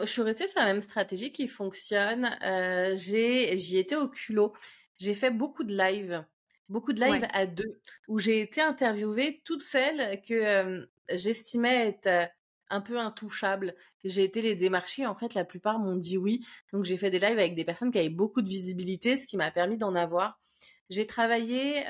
[0.00, 2.30] Je suis restée sur la même stratégie qui fonctionne.
[2.44, 4.52] Euh, j'ai, j'y étais au culot.
[4.98, 6.24] J'ai fait beaucoup de lives,
[6.68, 12.06] beaucoup de lives à deux, où j'ai été interviewée toutes celles que euh, j'estimais être
[12.06, 12.26] euh,
[12.70, 13.74] un peu intouchables.
[14.04, 15.06] J'ai été les démarcher.
[15.06, 16.44] En fait, la plupart m'ont dit oui.
[16.72, 19.36] Donc, j'ai fait des lives avec des personnes qui avaient beaucoup de visibilité, ce qui
[19.36, 20.40] m'a permis d'en avoir.
[20.88, 21.84] J'ai travaillé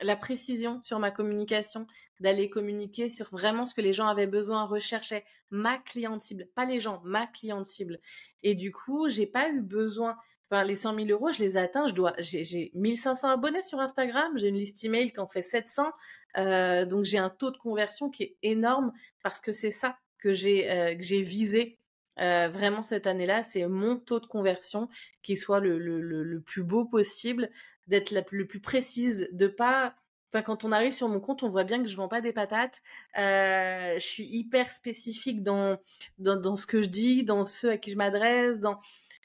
[0.00, 1.86] la précision sur ma communication,
[2.20, 6.64] d'aller communiquer sur vraiment ce que les gens avaient besoin, recherchaient, ma cliente cible, pas
[6.64, 8.00] les gens, ma cliente cible.
[8.42, 10.16] Et du coup, j'ai pas eu besoin,
[10.50, 13.80] enfin, les 100 000 euros, je les ai atteints, je dois, j'ai 1500 abonnés sur
[13.80, 15.90] Instagram, j'ai une liste email qui en fait 700,
[16.36, 20.32] euh, donc j'ai un taux de conversion qui est énorme parce que c'est ça que
[20.32, 21.77] j'ai, euh, que j'ai visé
[22.20, 24.88] euh, vraiment cette année-là, c'est mon taux de conversion
[25.22, 27.50] qui soit le, le, le, plus beau possible,
[27.86, 29.94] d'être la le plus précise, de pas.
[30.28, 32.32] Enfin, quand on arrive sur mon compte, on voit bien que je vends pas des
[32.34, 32.82] patates.
[33.18, 35.78] Euh, je suis hyper spécifique dans,
[36.18, 38.78] dans, dans ce que je dis, dans ceux à qui je m'adresse, dans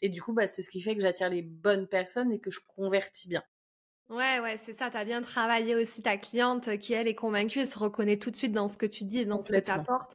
[0.03, 2.51] et du coup, bah, c'est ce qui fait que j'attire les bonnes personnes et que
[2.51, 3.41] je convertis bien.
[4.09, 4.89] Ouais, ouais, c'est ça.
[4.89, 8.31] Tu as bien travaillé aussi ta cliente qui, elle, est convaincue et se reconnaît tout
[8.31, 10.13] de suite dans ce que tu dis et dans ce que tu apportes.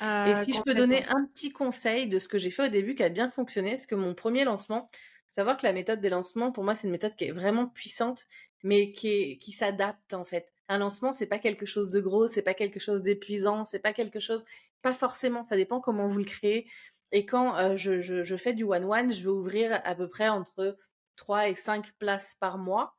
[0.00, 2.94] et si je peux donner un petit conseil de ce que j'ai fait au début
[2.94, 4.90] qui a bien fonctionné, parce que mon premier lancement,
[5.30, 8.26] savoir que la méthode des lancements, pour moi, c'est une méthode qui est vraiment puissante,
[8.64, 10.52] mais qui, est, qui s'adapte en fait.
[10.68, 13.92] Un lancement, c'est pas quelque chose de gros, c'est pas quelque chose d'épuisant, c'est pas
[13.92, 14.44] quelque chose,
[14.82, 15.44] pas forcément.
[15.44, 16.66] Ça dépend comment vous le créez.
[17.12, 20.28] Et quand euh, je, je, je fais du one-one, je vais ouvrir à peu près
[20.28, 20.76] entre
[21.16, 22.97] 3 et 5 places par mois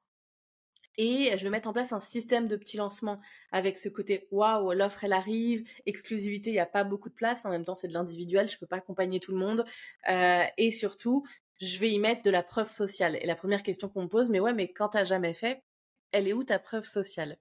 [0.99, 3.21] et je vais mettre en place un système de petits lancements
[3.53, 7.45] avec ce côté waouh, l'offre elle arrive, exclusivité, il n'y a pas beaucoup de place,
[7.45, 9.65] en même temps c'est de l'individuel, je peux pas accompagner tout le monde,
[10.09, 11.25] euh, et surtout
[11.61, 13.17] je vais y mettre de la preuve sociale.
[13.21, 15.63] Et la première question qu'on me pose, mais ouais, mais quand t'as jamais fait,
[16.11, 17.37] elle est où ta preuve sociale?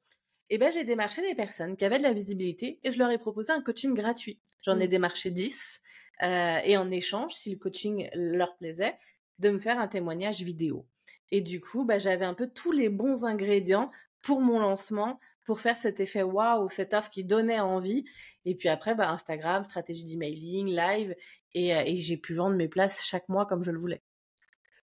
[0.50, 3.18] Eh ben j'ai démarché des personnes qui avaient de la visibilité et je leur ai
[3.18, 4.38] proposé un coaching gratuit.
[4.62, 4.90] J'en ai mmh.
[4.90, 5.82] démarché 10
[6.22, 8.96] euh, et en échange, si le coaching leur plaisait,
[9.40, 10.86] de me faire un témoignage vidéo.
[11.30, 13.90] Et du coup, bah, j'avais un peu tous les bons ingrédients
[14.22, 18.04] pour mon lancement, pour faire cet effet waouh, cette offre qui donnait envie.
[18.44, 21.14] Et puis après, bah, Instagram, stratégie d'emailing, live,
[21.54, 24.02] et, euh, et j'ai pu vendre mes places chaque mois comme je le voulais.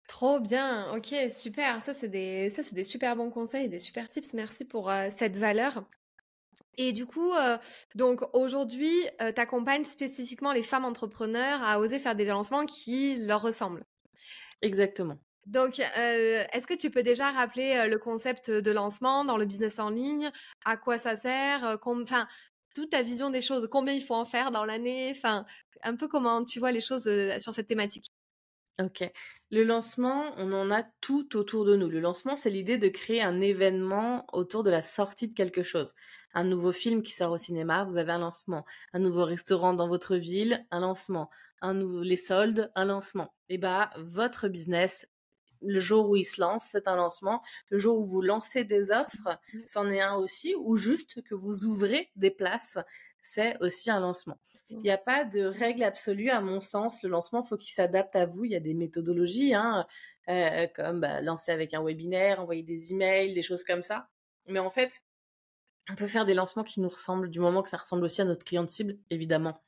[0.07, 1.81] Trop bien, ok, super.
[1.83, 4.33] Ça, c'est des, ça, c'est des super bons conseils, des super tips.
[4.33, 5.85] Merci pour euh, cette valeur.
[6.77, 7.57] Et du coup, euh,
[7.95, 13.41] donc aujourd'hui, tu accompagnes spécifiquement les femmes entrepreneurs à oser faire des lancements qui leur
[13.41, 13.83] ressemblent.
[14.61, 15.17] Exactement.
[15.45, 19.45] Donc, euh, est-ce que tu peux déjà rappeler euh, le concept de lancement dans le
[19.45, 20.31] business en ligne?
[20.65, 21.65] À quoi ça sert?
[21.65, 22.27] Euh, Enfin,
[22.75, 23.67] toute ta vision des choses.
[23.71, 25.11] Combien il faut en faire dans l'année?
[25.15, 25.45] Enfin,
[25.83, 27.03] un peu comment tu vois les choses
[27.39, 28.11] sur cette thématique.
[28.79, 29.03] Ok.
[29.51, 31.89] Le lancement, on en a tout autour de nous.
[31.89, 35.93] Le lancement, c'est l'idée de créer un événement autour de la sortie de quelque chose.
[36.33, 38.65] Un nouveau film qui sort au cinéma, vous avez un lancement.
[38.93, 41.29] Un nouveau restaurant dans votre ville, un lancement.
[41.61, 43.33] Un nouveau, les soldes, un lancement.
[43.49, 45.05] Et eh bah, votre business,
[45.61, 47.41] le jour où il se lance, c'est un lancement.
[47.69, 49.59] Le jour où vous lancez des offres, mmh.
[49.65, 50.55] c'en est un aussi.
[50.55, 52.77] Ou juste que vous ouvrez des places,
[53.21, 54.39] c'est aussi un lancement.
[54.69, 57.03] Il n'y a pas de règle absolue, à mon sens.
[57.03, 58.45] Le lancement, faut qu'il s'adapte à vous.
[58.45, 59.85] Il y a des méthodologies, hein,
[60.29, 64.09] euh, comme bah, lancer avec un webinaire, envoyer des emails, des choses comme ça.
[64.47, 65.01] Mais en fait,
[65.89, 68.25] on peut faire des lancements qui nous ressemblent, du moment que ça ressemble aussi à
[68.25, 69.61] notre client cible, évidemment.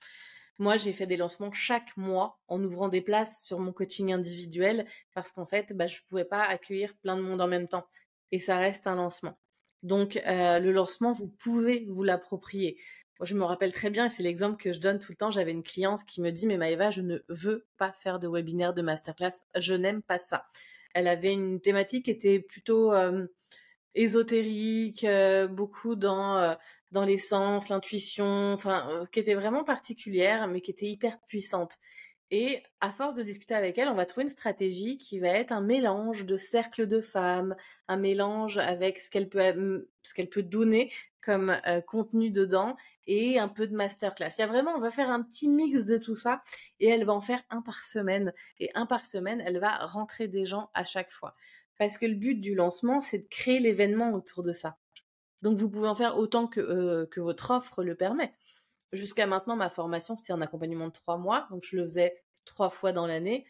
[0.59, 4.85] Moi, j'ai fait des lancements chaque mois en ouvrant des places sur mon coaching individuel
[5.13, 7.85] parce qu'en fait, bah, je ne pouvais pas accueillir plein de monde en même temps.
[8.31, 9.37] Et ça reste un lancement.
[9.81, 12.77] Donc, euh, le lancement, vous pouvez vous l'approprier
[13.21, 15.31] je me rappelle très bien, c'est l'exemple que je donne tout le temps.
[15.31, 18.73] J'avais une cliente qui me dit, mais Maëva, je ne veux pas faire de webinaire,
[18.73, 19.45] de masterclass.
[19.55, 20.45] Je n'aime pas ça.
[20.93, 23.27] Elle avait une thématique qui était plutôt euh,
[23.95, 26.53] ésotérique, euh, beaucoup dans euh,
[26.91, 31.77] dans l'essence, l'intuition, enfin, qui était vraiment particulière, mais qui était hyper puissante.
[32.35, 35.51] Et à force de discuter avec elle, on va trouver une stratégie qui va être
[35.51, 37.55] un mélange de cercle de femmes,
[37.87, 42.75] un mélange avec ce qu'elle peut, ce qu'elle peut donner comme euh, contenu dedans
[43.05, 44.29] et un peu de masterclass.
[44.37, 46.41] Il y a vraiment, on va faire un petit mix de tout ça
[46.79, 48.33] et elle va en faire un par semaine.
[48.59, 51.35] Et un par semaine, elle va rentrer des gens à chaque fois.
[51.77, 54.77] Parce que le but du lancement, c'est de créer l'événement autour de ça.
[55.41, 58.33] Donc vous pouvez en faire autant que, euh, que votre offre le permet
[58.93, 61.47] jusqu'à maintenant, ma formation, c'était un accompagnement de trois mois.
[61.51, 63.45] Donc, je le faisais trois fois dans l'année.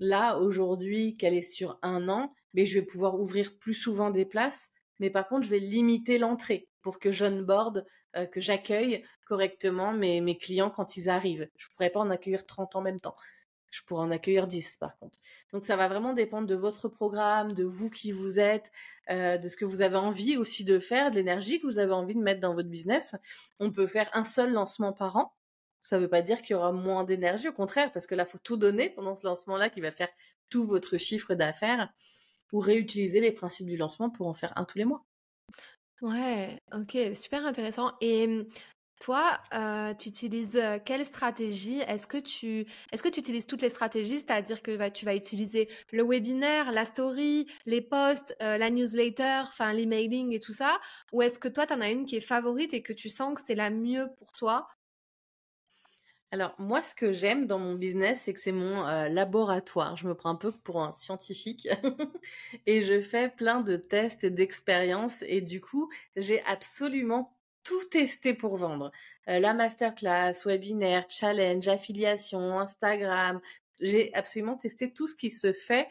[0.00, 4.24] Là, aujourd'hui, qu'elle est sur un an, mais je vais pouvoir ouvrir plus souvent des
[4.24, 4.70] places.
[5.00, 10.20] Mais par contre, je vais limiter l'entrée pour que j'onboard, euh, que j'accueille correctement mes,
[10.20, 11.48] mes clients quand ils arrivent.
[11.56, 13.14] Je ne pourrais pas en accueillir 30 en même temps.
[13.70, 15.18] Je pourrais en accueillir 10 par contre.
[15.52, 18.70] Donc ça va vraiment dépendre de votre programme, de vous qui vous êtes,
[19.10, 21.92] euh, de ce que vous avez envie aussi de faire, de l'énergie que vous avez
[21.92, 23.14] envie de mettre dans votre business.
[23.60, 25.34] On peut faire un seul lancement par an.
[25.82, 28.26] Ça ne veut pas dire qu'il y aura moins d'énergie, au contraire, parce que là,
[28.26, 30.08] faut tout donner pendant ce lancement-là qui va faire
[30.50, 31.92] tout votre chiffre d'affaires
[32.52, 35.04] ou réutiliser les principes du lancement pour en faire un tous les mois.
[36.00, 37.92] Ouais, ok, super intéressant.
[38.00, 38.46] Et
[38.98, 41.78] toi, euh, tu utilises euh, quelle stratégie?
[41.80, 45.68] Est-ce que tu est-ce que tu utilises toutes les stratégies, c'est-à-dire que tu vas utiliser
[45.92, 50.80] le webinaire, la story, les posts, euh, la newsletter, l'emailing et tout ça,
[51.12, 53.34] ou est-ce que toi tu en as une qui est favorite et que tu sens
[53.34, 54.68] que c'est la mieux pour toi?
[56.30, 59.96] Alors moi, ce que j'aime dans mon business, c'est que c'est mon laboratoire.
[59.96, 61.68] Je me prends un peu pour un scientifique
[62.66, 67.37] et je fais plein de tests et d'expériences et du coup, j'ai absolument
[67.68, 68.90] tout testé pour vendre.
[69.28, 73.40] Euh, la masterclass, webinaire, challenge, affiliation, Instagram.
[73.80, 75.86] J'ai absolument testé tout ce qui se fait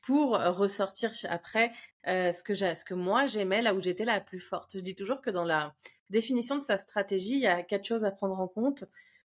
[0.00, 1.70] pour ressortir après
[2.06, 4.70] euh, ce que j'ai, ce que moi j'aimais là où j'étais la plus forte.
[4.72, 5.74] Je dis toujours que dans la
[6.08, 8.84] définition de sa stratégie, il y a quatre choses à prendre en compte.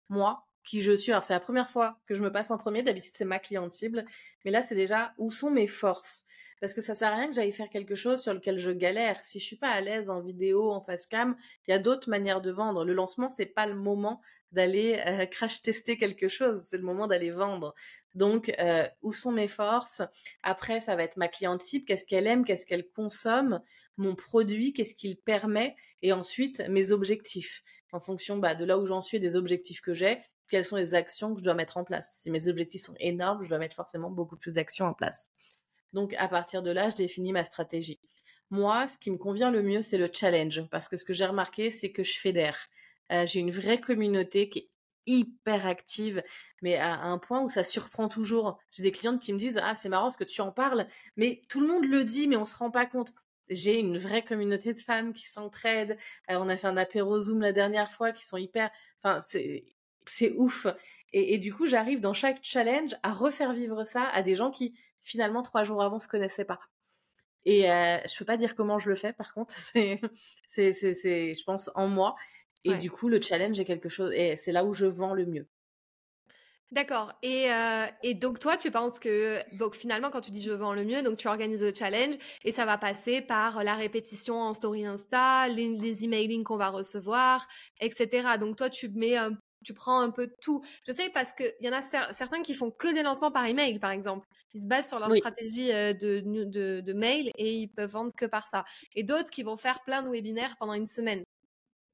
[0.09, 1.11] Moi, qui je suis.
[1.11, 2.83] Alors c'est la première fois que je me passe en premier.
[2.83, 4.05] D'habitude c'est ma cliente cible,
[4.45, 6.25] mais là c'est déjà où sont mes forces.
[6.59, 9.23] Parce que ça sert à rien que j'aille faire quelque chose sur lequel je galère.
[9.23, 11.35] Si je suis pas à l'aise en vidéo, en face cam,
[11.67, 12.85] il y a d'autres manières de vendre.
[12.85, 14.21] Le lancement c'est pas le moment
[14.51, 17.73] d'aller euh, crash tester quelque chose, c'est le moment d'aller vendre.
[18.13, 20.01] Donc euh, où sont mes forces?
[20.43, 23.61] Après ça va être ma cliente cible, qu'est-ce qu'elle aime, qu'est-ce qu'elle consomme,
[23.97, 28.85] mon produit, qu'est-ce qu'il permet, et ensuite mes objectifs en fonction bah, de là où
[28.85, 30.19] j'en suis et des objectifs que j'ai
[30.51, 32.17] quelles sont les actions que je dois mettre en place.
[32.19, 35.31] Si mes objectifs sont énormes, je dois mettre forcément beaucoup plus d'actions en place.
[35.93, 37.99] Donc à partir de là, je définis ma stratégie.
[38.49, 41.25] Moi, ce qui me convient le mieux, c'est le challenge, parce que ce que j'ai
[41.25, 42.67] remarqué, c'est que je fédère.
[43.13, 44.69] Euh, j'ai une vraie communauté qui est
[45.07, 46.21] hyper active,
[46.61, 48.59] mais à un point où ça surprend toujours.
[48.71, 50.85] J'ai des clientes qui me disent ah c'est marrant parce que tu en parles,
[51.15, 53.13] mais tout le monde le dit, mais on se rend pas compte.
[53.49, 55.97] J'ai une vraie communauté de femmes qui s'entraident.
[56.29, 58.69] Euh, on a fait un apéro Zoom la dernière fois, qui sont hyper.
[59.01, 59.63] Enfin, c'est
[60.05, 60.67] c'est ouf.
[61.13, 64.73] Et, du coup, j'arrive dans chaque challenge à refaire vivre ça à des gens qui,
[65.01, 66.59] finalement, trois jours avant, se connaissaient pas.
[67.43, 69.99] Et euh, je peux pas dire comment je le fais, par contre, c'est,
[70.47, 72.15] c'est, c'est, je pense, en moi.
[72.63, 75.25] Et du coup, le challenge est quelque chose, et c'est là où je vends le
[75.25, 75.47] mieux.
[76.71, 77.11] D'accord.
[77.21, 80.73] Et, euh, et, donc toi, tu penses que donc finalement, quand tu dis je vends
[80.73, 84.53] le mieux, donc tu organises le challenge et ça va passer par la répétition en
[84.53, 87.45] story Insta, les, les emailing qu'on va recevoir,
[87.81, 88.37] etc.
[88.39, 90.63] Donc toi, tu mets un tu prends un peu tout.
[90.87, 93.79] Je sais parce qu'il y en a certains qui font que des lancements par email,
[93.79, 94.27] par exemple.
[94.53, 96.21] Ils se basent sur leur stratégie euh, de,
[96.81, 98.65] de, mail et ils peuvent vendre que par ça.
[98.95, 101.23] Et d'autres qui vont faire plein de webinaires pendant une semaine.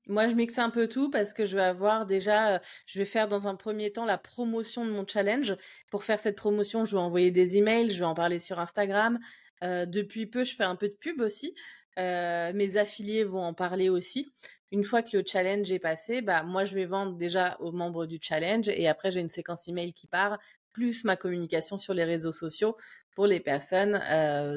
[0.08, 3.28] Moi, je mixe un peu tout parce que je vais avoir déjà, je vais faire
[3.28, 5.56] dans un premier temps la promotion de mon challenge.
[5.92, 9.20] Pour faire cette promotion, je vais envoyer des emails, je vais en parler sur Instagram.
[9.62, 11.54] depuis peu, je fais un peu de pub aussi.
[11.98, 14.32] Mes affiliés vont en parler aussi.
[14.72, 18.06] Une fois que le challenge est passé, bah moi je vais vendre déjà aux membres
[18.06, 20.38] du challenge et après j'ai une séquence email qui part
[20.74, 22.78] plus ma communication sur les réseaux sociaux
[23.16, 23.94] pour les personnes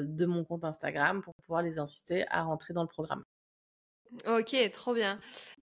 [0.07, 3.23] de mon compte Instagram pour pouvoir les inciter à rentrer dans le programme.
[4.27, 5.19] Ok, trop bien.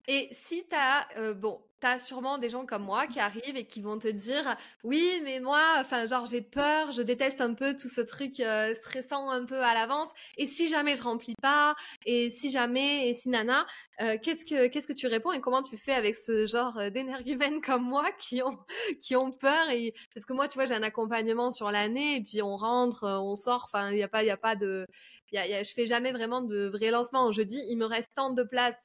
[0.07, 3.81] Et si tu as, bon, tu sûrement des gens comme moi qui arrivent et qui
[3.81, 7.89] vont te dire, oui, mais moi, enfin, genre, j'ai peur, je déteste un peu tout
[7.89, 8.41] ce truc
[8.75, 10.09] stressant un peu à l'avance.
[10.37, 13.65] Et si jamais je remplis pas, et si jamais, et si nana,
[13.99, 18.05] qu'est-ce que que tu réponds et comment tu fais avec ce genre d'énergumènes comme moi
[18.19, 18.57] qui ont
[19.01, 22.21] qui ont peur et parce que moi, tu vois, j'ai un accompagnement sur l'année et
[22.23, 24.87] puis on rentre, on sort, enfin, il y a pas y a pas de
[25.31, 27.31] y a, y a, je fais jamais vraiment de vrai lancement.
[27.31, 28.75] Je dis, il me reste tant de place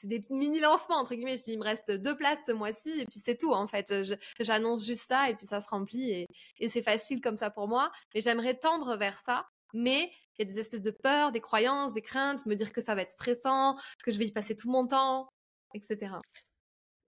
[0.00, 1.36] c'est des mini lancements entre guillemets.
[1.36, 3.92] Je dis, il me reste deux places ce mois-ci et puis c'est tout en fait.
[4.40, 6.26] J'annonce juste ça et puis ça se remplit et,
[6.58, 7.90] et c'est facile comme ça pour moi.
[8.14, 9.46] Mais j'aimerais tendre vers ça.
[9.72, 12.82] Mais il y a des espèces de peurs, des croyances, des craintes, me dire que
[12.82, 15.28] ça va être stressant, que je vais y passer tout mon temps,
[15.74, 16.16] etc.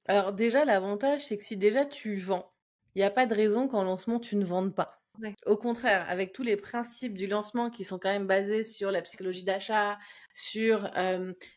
[0.06, 2.52] Alors déjà, l'avantage, c'est que si déjà tu vends,
[2.94, 5.01] il n'y a pas de raison qu'en lancement, tu ne vendes pas.
[5.46, 9.02] Au contraire, avec tous les principes du lancement qui sont quand même basés sur la
[9.02, 9.98] psychologie d'achat,
[10.32, 10.90] sur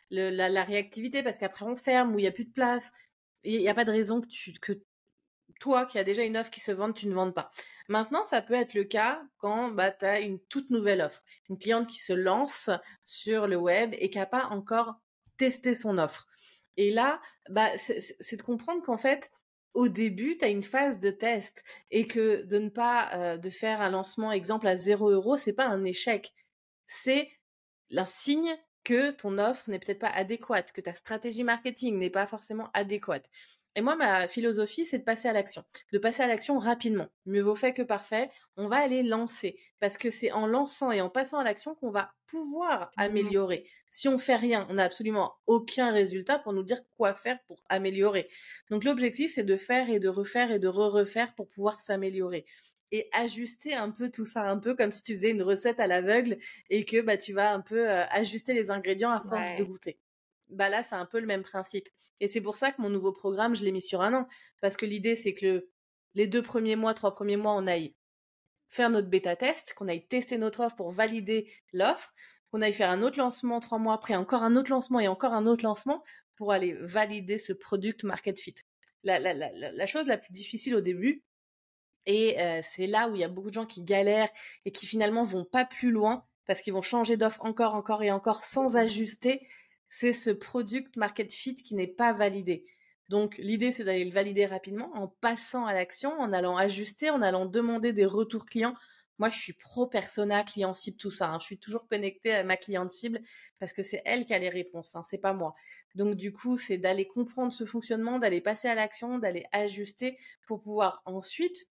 [0.10, 2.92] la, réactivité, parce qu'après on ferme ou il n'y a plus de place,
[3.44, 4.54] il n'y a pas de raison que, tu,
[5.60, 7.52] toi qui as déjà une offre qui se vende, tu ne vendes pas.
[7.88, 11.58] Maintenant, ça peut être le cas quand bah, tu as une toute nouvelle offre, une
[11.58, 12.70] cliente qui se lance
[13.06, 14.96] sur le web et qui n'a pas encore
[15.38, 16.28] testé son offre.
[16.78, 19.32] Et là, bah, c'est de comprendre qu'en fait,
[19.76, 23.50] au début, tu as une phase de test et que de ne pas euh, de
[23.50, 26.34] faire un lancement exemple à 0 euros, c'est pas un échec.
[26.88, 27.30] C'est
[27.96, 32.26] un signe que ton offre n'est peut-être pas adéquate, que ta stratégie marketing n'est pas
[32.26, 33.30] forcément adéquate.
[33.78, 37.08] Et moi, ma philosophie, c'est de passer à l'action, de passer à l'action rapidement.
[37.26, 38.30] Mieux vaut fait que parfait.
[38.56, 41.92] On va aller lancer parce que c'est en lançant et en passant à l'action qu'on
[41.92, 43.66] va pouvoir mmh améliorer.
[43.90, 47.62] Si on fait rien, on n'a absolument aucun résultat pour nous dire quoi faire pour
[47.68, 48.30] améliorer.
[48.70, 52.46] Donc l'objectif, c'est de faire et de refaire et de re-refaire pour pouvoir s'améliorer
[52.92, 55.88] et ajuster un peu tout ça, un peu comme si tu faisais une recette à
[55.88, 56.38] l'aveugle
[56.70, 60.00] et que bah tu vas un peu euh, ajuster les ingrédients à force de goûter
[60.50, 61.90] bah là, c'est un peu le même principe.
[62.20, 64.28] Et c'est pour ça que mon nouveau programme, je l'ai mis sur un an.
[64.62, 65.68] Parce que l'idée, c'est que
[66.14, 67.96] les deux premiers mois, trois premiers mois, on aille
[68.70, 72.14] faire notre bêta test, qu'on aille tester notre offre pour valider l'offre,
[72.52, 75.34] qu'on aille faire un autre lancement trois mois après, encore un autre lancement et encore
[75.34, 76.04] un autre lancement
[76.36, 78.56] pour aller valider ce product market fit.
[79.04, 81.24] La, la, la, la chose la plus difficile au début,
[82.06, 84.30] et euh, c'est là où il y a beaucoup de gens qui galèrent
[84.66, 88.12] et qui finalement vont pas plus loin parce qu'ils vont changer d'offre encore, encore et
[88.12, 89.48] encore sans ajuster
[89.90, 92.66] c'est ce product market fit qui n'est pas validé.
[93.10, 97.22] Donc l'idée c'est d'aller le valider rapidement en passant à l'action, en allant ajuster, en
[97.22, 98.74] allant demander des retours clients.
[99.18, 101.30] Moi, je suis pro persona, client cible, tout ça.
[101.30, 101.40] Hein.
[101.40, 103.22] Je suis toujours connectée à ma cliente cible
[103.60, 105.56] parce que c'est elle qui a les réponses, hein, c'est pas moi.
[105.96, 110.18] Donc du coup, c'est d'aller comprendre ce fonctionnement, d'aller passer à l'action, d'aller ajuster
[110.48, 111.70] pour pouvoir ensuite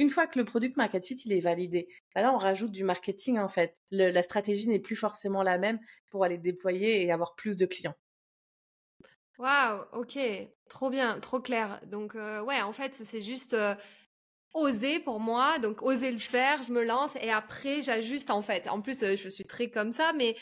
[0.00, 1.86] une fois que le product market fit il est validé,
[2.16, 3.76] là on rajoute du marketing en fait.
[3.90, 7.94] la stratégie n'est plus forcément la même pour aller déployer et avoir plus de clients.
[9.38, 10.18] Waouh, ok,
[10.70, 11.80] trop bien, trop clair.
[11.86, 13.74] Donc euh, ouais, en fait c'est juste euh,
[14.54, 18.68] oser pour moi, donc oser le faire, je me lance et après j'ajuste en fait.
[18.70, 20.34] En plus euh, je suis très comme ça, mais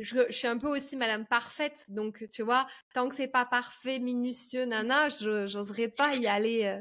[0.00, 4.00] je, suis un peu aussi Madame parfaite, donc tu vois, tant que c'est pas parfait,
[4.00, 6.80] minutieux, nana, je n'oserais pas y aller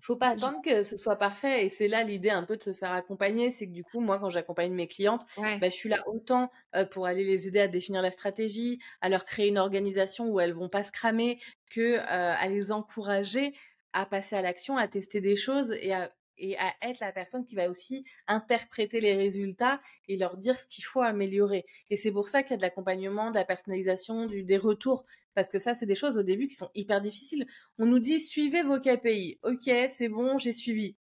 [0.00, 2.62] il faut pas attendre que ce soit parfait et c'est là l'idée un peu de
[2.62, 5.24] se faire accompagner c'est que du coup moi quand j'accompagne mes clientes
[5.60, 6.50] bah, je suis là autant
[6.92, 10.52] pour aller les aider à définir la stratégie à leur créer une organisation où elles
[10.54, 13.54] vont pas se cramer que à les encourager
[13.92, 17.44] à passer à l'action à tester des choses et à et à être la personne
[17.44, 21.64] qui va aussi interpréter les résultats et leur dire ce qu'il faut améliorer.
[21.90, 25.04] Et c'est pour ça qu'il y a de l'accompagnement, de la personnalisation, du, des retours,
[25.34, 27.46] parce que ça, c'est des choses au début qui sont hyper difficiles.
[27.78, 29.38] On nous dit suivez vos KPI.
[29.42, 30.96] Ok, c'est bon, j'ai suivi.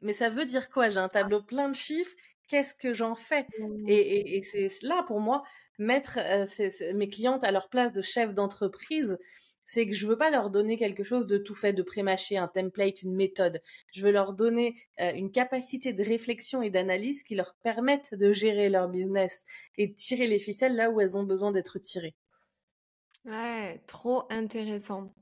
[0.00, 0.90] Mais ça veut dire quoi?
[0.90, 2.14] J'ai un tableau plein de chiffres.
[2.48, 3.46] Qu'est-ce que j'en fais?
[3.58, 3.88] Mmh.
[3.88, 5.42] Et, et, c'est là pour moi
[5.78, 6.46] mettre euh,
[6.94, 9.18] mes clientes à leur place de chef d'entreprise
[9.66, 12.46] c'est que je veux pas leur donner quelque chose de tout fait, de prémâché, un
[12.46, 13.60] template, une méthode.
[13.92, 18.30] Je veux leur donner euh, une capacité de réflexion et d'analyse qui leur permettent de
[18.30, 19.44] gérer leur business
[19.76, 22.14] et de tirer les ficelles là où elles ont besoin d'être tirées.
[23.24, 25.12] Ouais, trop intéressant.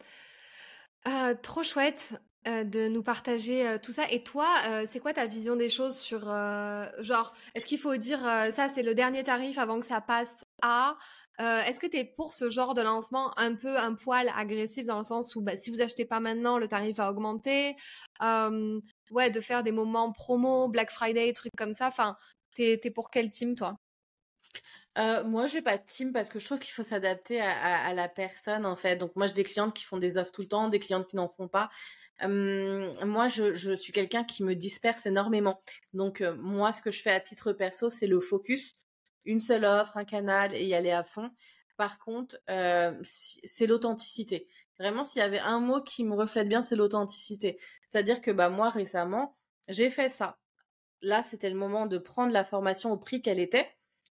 [1.08, 2.12] Euh, trop chouette
[2.46, 4.04] euh, de nous partager tout ça.
[4.10, 4.46] Et toi,
[4.86, 8.94] c'est quoi ta vision des choses sur genre, est-ce qu'il faut dire ça c'est le
[8.94, 10.98] dernier tarif avant que ça passe à
[11.38, 14.98] Est-ce que tu es pour ce genre de lancement un peu un poil agressif dans
[14.98, 17.76] le sens où bah, si vous achetez pas maintenant, le tarif va augmenter?
[19.10, 21.88] Ouais, de faire des moments promo, Black Friday, trucs comme ça.
[21.88, 22.16] Enfin,
[22.54, 23.76] t'es es pour quel team, toi?
[24.96, 28.08] Euh, moi, j'ai pas de team parce que je trouve qu'il faut s'adapter à, la
[28.08, 28.96] personne en fait.
[28.96, 31.16] Donc moi, j'ai des clientes qui font des offres tout le temps, des clientes qui
[31.16, 31.70] n'en font pas.
[32.22, 35.60] moi, je, suis quelqu'un qui me disperse énormément.
[35.94, 38.76] Donc moi, ce que je fais à titre perso, c'est le focus,
[39.24, 41.30] une seule offre, un canal et y aller à fond.
[41.76, 42.38] Par contre,
[43.02, 44.46] c'est l'authenticité.
[44.78, 47.58] Vraiment, s'il y avait un mot qui me reflète bien, c'est l'authenticité.
[47.88, 49.36] C'est-à-dire que bah moi récemment,
[49.68, 50.38] j'ai fait ça.
[51.00, 53.68] Là, c'était le moment de prendre la formation au prix qu'elle était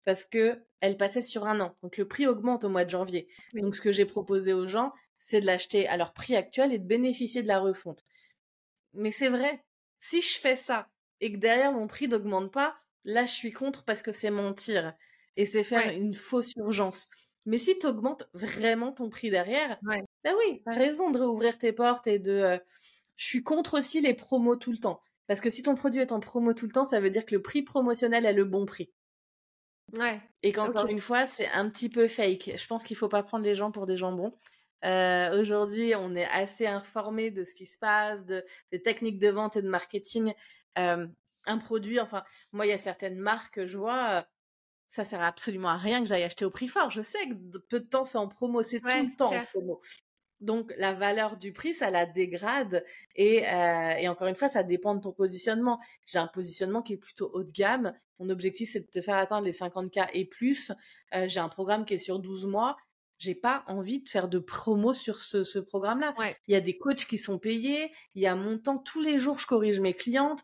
[0.06, 1.76] parce que elle passait sur un an.
[1.84, 3.28] Donc le prix augmente au mois de janvier.
[3.54, 6.80] Donc ce que j'ai proposé aux gens, c'est de l'acheter à leur prix actuel et
[6.80, 8.04] de bénéficier de la refonte.
[8.94, 9.64] Mais c'est vrai,
[10.00, 10.90] si je fais ça
[11.22, 12.76] et que derrière mon prix n'augmente pas,
[13.06, 14.94] là je suis contre parce que c'est mentir
[15.38, 17.08] et c'est faire une fausse urgence.
[17.46, 20.04] Mais si tu augmentes vraiment ton prix derrière, ouais.
[20.24, 22.32] bah oui, t'as raison de réouvrir tes portes et de.
[22.32, 22.58] Euh,
[23.16, 25.02] je suis contre aussi les promos tout le temps.
[25.28, 27.36] Parce que si ton produit est en promo tout le temps, ça veut dire que
[27.36, 28.90] le prix promotionnel est le bon prix.
[29.98, 30.20] Ouais.
[30.42, 32.52] Et qu'encore une fois, c'est un petit peu fake.
[32.56, 34.34] Je pense qu'il faut pas prendre les gens pour des jambons.
[34.86, 39.30] Euh, Aujourd'hui, on est assez informé de ce qui se passe, de, des techniques de
[39.30, 40.34] vente et de marketing.
[40.78, 41.06] Euh,
[41.46, 44.28] un produit, enfin, moi, il y a certaines marques, je vois,
[44.88, 46.90] ça sert absolument à rien que j'aille acheter au prix fort.
[46.92, 49.82] Je sais que peu de temps c'est en promo, c'est tout le temps en promo.
[50.42, 52.86] Donc la valeur du prix, ça la dégrade
[53.16, 55.80] et, euh, et encore une fois, ça dépend de ton positionnement.
[56.06, 57.94] J'ai un positionnement qui est plutôt haut de gamme.
[58.20, 60.72] Mon objectif, c'est de te faire atteindre les 50K et plus.
[61.14, 62.78] Euh, j'ai un programme qui est sur 12 mois.
[63.20, 66.16] J'ai pas envie de faire de promo sur ce, ce programme-là.
[66.48, 67.92] Il y a des coachs qui sont payés.
[68.16, 68.78] Il y a mon temps.
[68.78, 70.40] Tous les jours, je corrige mes clientes.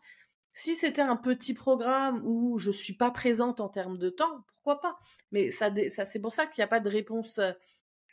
[0.58, 4.80] Si c'était un petit programme où je suis pas présente en termes de temps, pourquoi
[4.80, 4.98] pas?
[5.30, 7.34] Mais ça, ça c'est pour ça qu'il n'y a pas de réponse.
[7.34, 7.54] Ça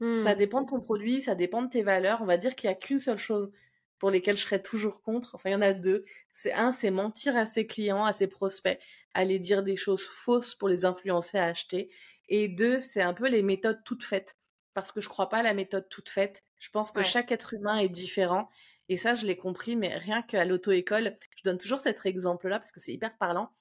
[0.01, 0.35] mmh.
[0.37, 2.21] dépend de ton produit, ça dépend de tes valeurs.
[2.21, 3.49] On va dire qu'il y a qu'une seule chose
[3.97, 5.35] pour lesquelles je serais toujours contre.
[5.35, 6.03] Enfin, il y en a deux.
[6.31, 8.77] C'est un, c'est mentir à ses clients, à ses prospects,
[9.13, 11.91] aller dire des choses fausses pour les influencer à acheter.
[12.27, 14.35] Et deux, c'est un peu les méthodes toutes faites.
[14.73, 16.43] Parce que je crois pas à la méthode toute faite.
[16.59, 18.49] Je pense que chaque être humain est différent
[18.89, 22.71] et ça, je l'ai compris, mais rien qu'à l'auto-école, je donne toujours cet exemple-là parce
[22.71, 23.51] que c'est hyper parlant.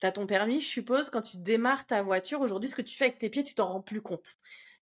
[0.00, 2.96] Tu as ton permis, je suppose, quand tu démarres ta voiture, aujourd'hui, ce que tu
[2.96, 4.36] fais avec tes pieds, tu t'en rends plus compte.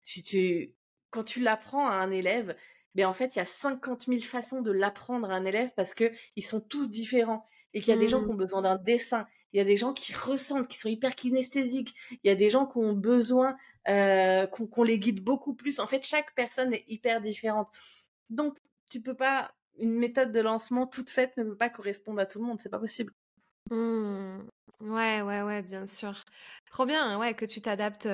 [0.02, 0.74] Si tu...
[1.10, 2.54] Quand tu l'apprends à un élève,
[2.94, 5.72] mais ben, en fait, il y a 50 000 façons de l'apprendre à un élève
[5.74, 8.36] parce que ils sont tous différents et qu'il y a des gens qui ont mmh.
[8.36, 12.28] besoin d'un dessin, il y a des gens qui ressentent, qui sont hyper kinesthésiques, il
[12.28, 13.56] y a des gens qui ont besoin
[13.88, 15.80] euh, qu'on les guide beaucoup plus.
[15.80, 17.68] En fait, chaque personne est hyper différente.
[18.28, 18.58] Donc,
[18.90, 22.38] tu peux pas une méthode de lancement toute faite ne peut pas correspondre à tout
[22.38, 23.12] le monde, c'est pas possible.
[23.70, 24.40] Mmh.
[24.80, 26.24] Ouais, ouais, ouais, bien sûr.
[26.70, 28.08] Trop bien, hein, ouais, que tu t'adaptes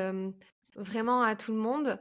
[0.76, 1.98] vraiment à tout le monde.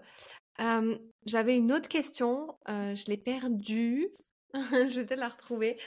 [1.26, 4.10] J'avais une autre question, je l'ai perdue.
[4.54, 5.78] je vais peut-être la retrouver.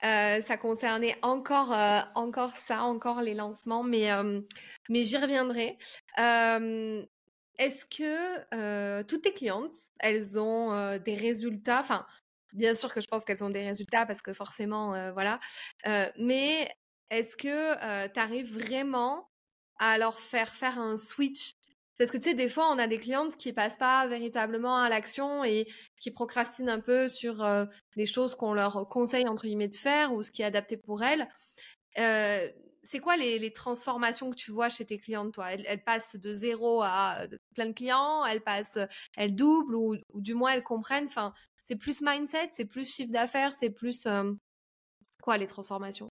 [0.00, 1.74] ça concernait encore,
[2.14, 4.10] encore ça, encore les lancements, mais,
[4.88, 5.78] mais j'y reviendrai.
[7.58, 12.06] Est-ce que toutes tes clientes, elles ont des résultats, enfin,
[12.52, 15.40] Bien sûr que je pense qu'elles ont des résultats parce que forcément, euh, voilà.
[15.86, 16.68] Euh, mais
[17.10, 19.28] est-ce que euh, tu arrives vraiment
[19.78, 21.54] à leur faire faire un switch?
[21.98, 24.88] Parce que tu sais, des fois, on a des clientes qui passent pas véritablement à
[24.88, 25.66] l'action et
[26.00, 27.46] qui procrastinent un peu sur
[27.96, 31.02] les choses qu'on leur conseille, entre guillemets, de faire ou ce qui est adapté pour
[31.04, 31.28] elles.
[31.94, 35.52] c'est quoi les, transformations que tu vois chez tes clientes, toi?
[35.52, 38.78] Elles, passent de zéro à plein de clients, elles passent,
[39.16, 41.06] elles doublent ou, du moins elles comprennent.
[41.06, 41.32] Enfin,
[41.62, 44.32] c'est plus mindset, c'est plus chiffre d'affaires, c'est plus euh,
[45.22, 46.08] quoi les transformations?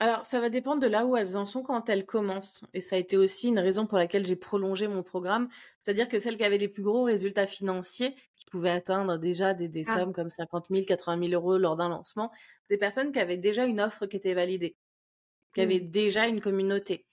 [0.00, 2.64] Alors, ça va dépendre de là où elles en sont quand elles commencent.
[2.72, 5.48] Et ça a été aussi une raison pour laquelle j'ai prolongé mon programme.
[5.82, 9.68] C'est-à-dire que celles qui avaient les plus gros résultats financiers, qui pouvaient atteindre déjà des,
[9.68, 9.96] des ah.
[9.96, 12.30] sommes comme 50 000, 80 000 euros lors d'un lancement,
[12.70, 14.76] des personnes qui avaient déjà une offre qui était validée,
[15.52, 15.90] qui avaient mmh.
[15.90, 17.04] déjà une communauté.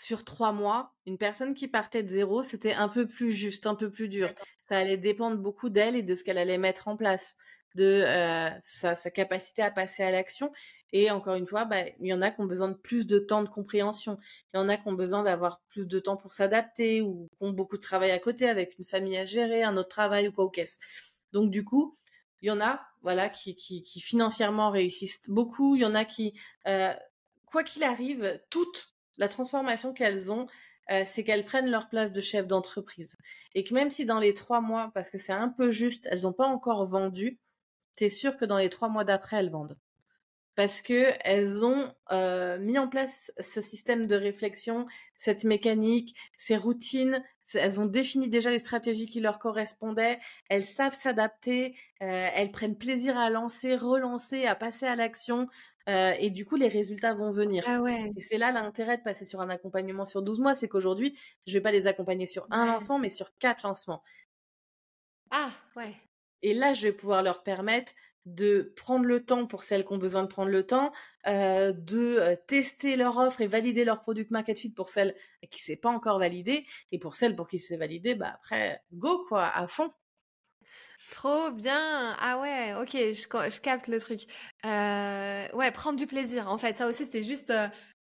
[0.00, 3.74] Sur trois mois, une personne qui partait de zéro, c'était un peu plus juste, un
[3.74, 4.28] peu plus dur
[4.68, 7.36] ça allait dépendre beaucoup d'elle et de ce qu'elle allait mettre en place,
[7.74, 10.52] de euh, sa, capacité à passer à l'action.
[10.92, 13.18] Et encore une fois, bah, il y en a qui ont besoin de plus de
[13.18, 14.16] temps de compréhension.
[14.52, 17.46] Il y en a qui ont besoin d'avoir plus de temps pour s'adapter ou qui
[17.46, 20.32] ont beaucoup de travail à côté avec une famille à gérer, un autre travail ou
[20.32, 20.78] quoi au caisse.
[21.32, 21.96] Donc du coup,
[22.42, 25.76] il y en a, voilà, qui, qui, qui financièrement réussissent beaucoup.
[25.76, 26.34] Il y en a qui,
[26.66, 26.94] euh,
[27.46, 30.46] quoi qu'il arrive, toute la transformation qu'elles ont,
[30.90, 33.16] euh, c'est qu'elles prennent leur place de chef d'entreprise.
[33.54, 36.22] Et que même si dans les trois mois, parce que c'est un peu juste, elles
[36.22, 37.38] n'ont pas encore vendu,
[37.96, 39.78] t'es sûr que dans les trois mois d'après, elles vendent.
[40.56, 46.56] parce que elles ont euh, mis en place ce système de réflexion, cette mécanique, ces
[46.56, 47.22] routines.
[47.54, 50.18] Elles ont défini déjà les stratégies qui leur correspondaient.
[50.50, 51.76] Elles savent s'adapter.
[52.02, 55.46] Euh, elles prennent plaisir à lancer, relancer, à passer à l'action.
[55.88, 57.64] Euh, et du coup, les résultats vont venir.
[57.66, 58.12] Ah ouais.
[58.16, 61.54] Et c'est là l'intérêt de passer sur un accompagnement sur 12 mois, c'est qu'aujourd'hui, je
[61.54, 64.02] vais pas les accompagner sur un lancement, mais sur quatre lancements.
[65.30, 65.94] Ah ouais.
[66.42, 67.92] Et là, je vais pouvoir leur permettre
[68.26, 70.92] de prendre le temps pour celles qui ont besoin de prendre le temps,
[71.26, 75.14] euh, de euh, tester leur offre et valider leur product market fit pour celles
[75.50, 79.24] qui s'est pas encore validé et pour celles pour qui c'est validé, bah après go
[79.28, 79.90] quoi, à fond.
[81.10, 82.14] Trop bien.
[82.18, 84.26] Ah ouais, ok, je, capte le truc.
[84.66, 86.48] Euh, ouais, prendre du plaisir.
[86.48, 87.50] En fait, ça aussi, c'est juste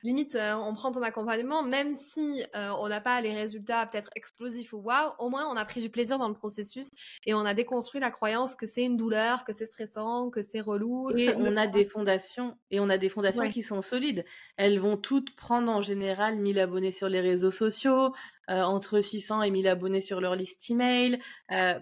[0.05, 4.09] limite, euh, on prend ton accompagnement, même si euh, on n'a pas les résultats peut-être
[4.15, 6.87] explosifs ou waouh, au moins on a pris du plaisir dans le processus
[7.25, 10.61] et on a déconstruit la croyance que c'est une douleur, que c'est stressant, que c'est
[10.61, 11.11] relou.
[11.17, 14.25] Et on a des fondations et on a des fondations qui sont solides.
[14.57, 18.13] Elles vont toutes prendre en général 1000 abonnés sur les réseaux sociaux,
[18.49, 21.19] euh, entre 600 et 1000 abonnés sur leur liste email.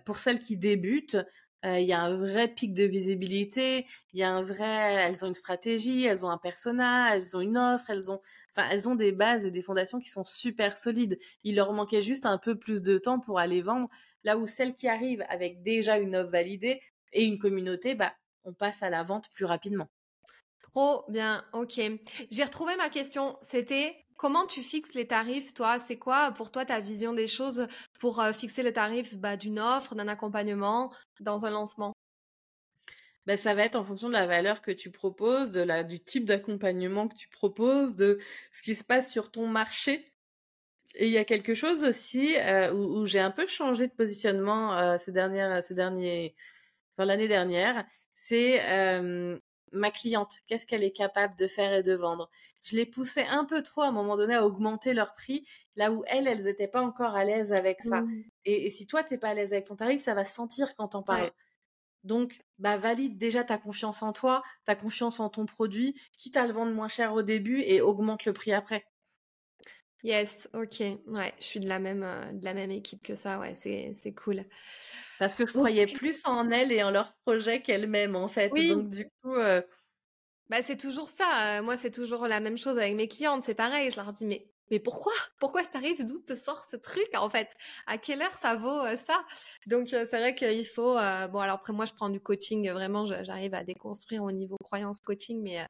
[0.05, 1.24] pour celles qui débutent, euh,
[1.64, 5.30] il y a un vrai pic de visibilité, il y a un vrai, elles ont
[5.30, 8.20] une stratégie, elles ont un persona, elles ont une offre, elles ont,
[8.51, 11.18] enfin, elles ont des bases et des fondations qui sont super solides.
[11.43, 13.89] Il leur manquait juste un peu plus de temps pour aller vendre.
[14.24, 16.82] Là où celles qui arrivent avec déjà une offre validée
[17.14, 19.89] et une communauté, bah, on passe à la vente plus rapidement.
[20.61, 21.80] Trop bien, ok.
[22.32, 23.38] J'ai retrouvé ma question.
[23.49, 25.80] C'était Comment tu fixes les tarifs, toi?
[25.80, 27.68] C'est quoi pour toi ta vision des choses
[27.99, 31.93] pour euh, fixer le tarif bah, d'une offre, d'un accompagnement dans un lancement?
[33.26, 35.99] Ben, ça va être en fonction de la valeur que tu proposes, de la, du
[35.99, 38.20] type d'accompagnement que tu proposes, de
[38.51, 40.05] ce qui se passe sur ton marché.
[40.95, 44.78] Et il y a quelque chose aussi euh, où, j'ai un peu changé de positionnement
[44.78, 46.36] euh, ces dernières, ces derniers,
[46.95, 47.86] enfin l'année dernière.
[48.14, 48.61] C'est
[49.74, 52.30] ma cliente, qu'est-ce qu'elle est capable de faire et de vendre?
[52.61, 55.45] Je les poussais un peu trop à un moment donné à augmenter leur prix,
[55.76, 58.01] là où elles, elles n'étaient pas encore à l'aise avec ça.
[58.01, 58.24] Mmh.
[58.45, 60.89] Et, si toi, t'es pas à l'aise avec ton tarif, ça va se sentir quand
[60.89, 61.32] t'en parles.
[62.03, 66.45] Donc, bah, valide déjà ta confiance en toi, ta confiance en ton produit, quitte à
[66.45, 68.86] le vendre moins cher au début et augmente le prix après.
[70.03, 70.81] Yes, ok.
[71.07, 73.39] Ouais, je suis de la même, euh, de la même équipe que ça.
[73.39, 74.43] Ouais, c'est, c'est cool.
[75.19, 78.61] Parce que je croyais plus en elles et en leur projet qu'elles-mêmes, en fait.
[78.61, 79.35] Donc, du coup.
[79.35, 79.61] Euh
[80.49, 81.59] bah, c'est toujours ça.
[81.59, 83.43] Euh, moi, c'est toujours la même chose avec mes clientes.
[83.43, 83.89] C'est pareil.
[83.89, 85.13] Je leur dis, mais mais pourquoi?
[85.38, 87.47] Pourquoi ça t'arrive D'où te sort ce truc en fait?
[87.86, 89.24] À quelle heure ça vaut euh, ça?
[89.67, 90.97] Donc euh, c'est vrai qu'il faut.
[90.97, 94.57] Euh, bon alors après moi je prends du coaching vraiment, j'arrive à déconstruire au niveau
[94.63, 95.67] croyance coaching, mais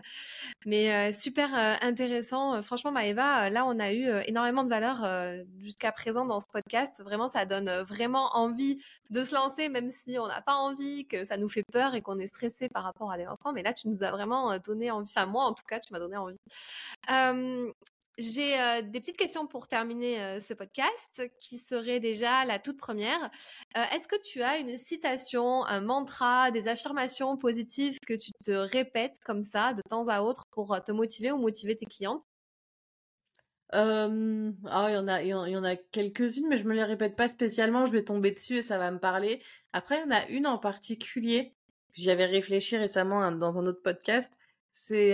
[0.65, 2.61] mais super intéressant.
[2.61, 5.05] Franchement Maëva, là on a eu énormément de valeur
[5.59, 7.01] jusqu'à présent dans ce podcast.
[7.03, 11.25] Vraiment ça donne vraiment envie de se lancer, même si on n'a pas envie, que
[11.25, 13.51] ça nous fait peur et qu'on est stressé par rapport à des lancements.
[13.51, 15.11] Mais là tu nous as vraiment donné envie.
[15.13, 16.37] Enfin moi en tout cas tu m'as donné envie.
[18.19, 22.77] J'ai euh, des petites questions pour terminer euh, ce podcast, qui serait déjà la toute
[22.77, 23.31] première.
[23.75, 28.51] Euh, est-ce que tu as une citation, un mantra, des affirmations positives que tu te
[28.51, 32.23] répètes comme ça de temps à autre pour te motiver ou motiver tes clientes?
[33.71, 37.87] Ah, il y en a, quelques-unes, mais je me les répète pas spécialement.
[37.87, 39.41] Je vais tomber dessus et ça va me parler.
[39.71, 41.55] Après, il y en a une en particulier.
[41.93, 44.31] J'y avais réfléchi récemment hein, dans un autre podcast.
[44.73, 45.13] C'est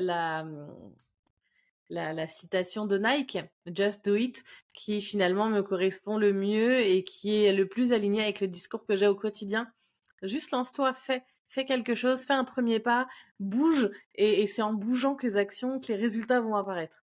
[0.00, 0.46] la
[1.90, 7.44] la, citation de Nike, Just Do It, qui finalement me correspond le mieux et qui
[7.44, 9.70] est le plus aligné avec le discours que j'ai au quotidien.
[10.22, 15.14] Juste lance-toi, fais, fais quelque chose, fais un premier pas, bouge, et, c'est en bougeant
[15.14, 17.04] que les actions, que les résultats vont apparaître.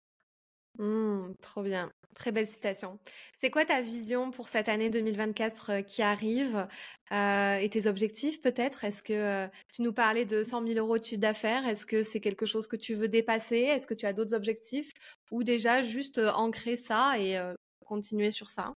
[0.77, 1.91] Mmh, trop bien.
[2.17, 2.97] Très belle citation.
[3.39, 6.67] C'est quoi ta vision pour cette année 2024 euh, qui arrive
[7.11, 8.83] euh, et tes objectifs peut-être?
[8.83, 11.67] Est-ce que euh, tu nous parlais de 100 000 euros de chiffre d'affaires.
[11.67, 13.57] Est-ce que c'est quelque chose que tu veux dépasser?
[13.57, 14.93] Est-ce que tu as d'autres objectifs?
[15.29, 17.39] Ou déjà juste ancrer ça et
[17.85, 18.73] continuer sur ça?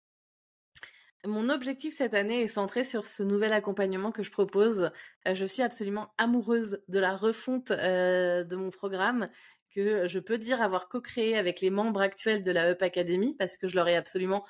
[1.26, 4.92] Mon objectif cette année est centré sur ce nouvel accompagnement que je propose.
[5.32, 9.30] je suis absolument amoureuse de la refonte de mon programme
[9.78, 13.58] que je peux dire avoir co-créé avec les membres actuels de la Up Academy parce
[13.58, 14.44] que je leur ai absolument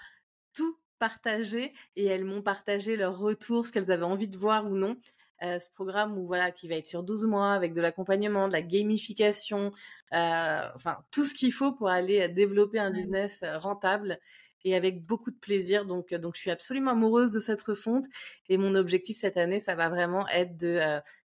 [0.54, 4.76] tout partagé et elles m'ont partagé leur retour, ce qu'elles avaient envie de voir ou
[4.76, 4.96] non.
[5.44, 8.54] Euh, ce programme où voilà qui va être sur 12 mois avec de l'accompagnement, de
[8.54, 9.74] la gamification,
[10.14, 14.20] euh, enfin tout ce qu'il faut pour aller développer un business euh, rentable
[14.64, 15.86] et avec beaucoup de plaisir.
[15.86, 18.06] Donc donc je suis absolument amoureuse de cette refonte
[18.48, 20.80] et mon objectif cette année ça va vraiment être de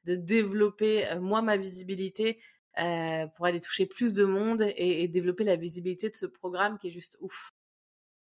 [0.04, 2.38] de développer moi ma visibilité
[2.78, 6.88] euh, pour aller toucher plus de monde et, développer la visibilité de ce programme qui
[6.88, 7.52] est juste ouf.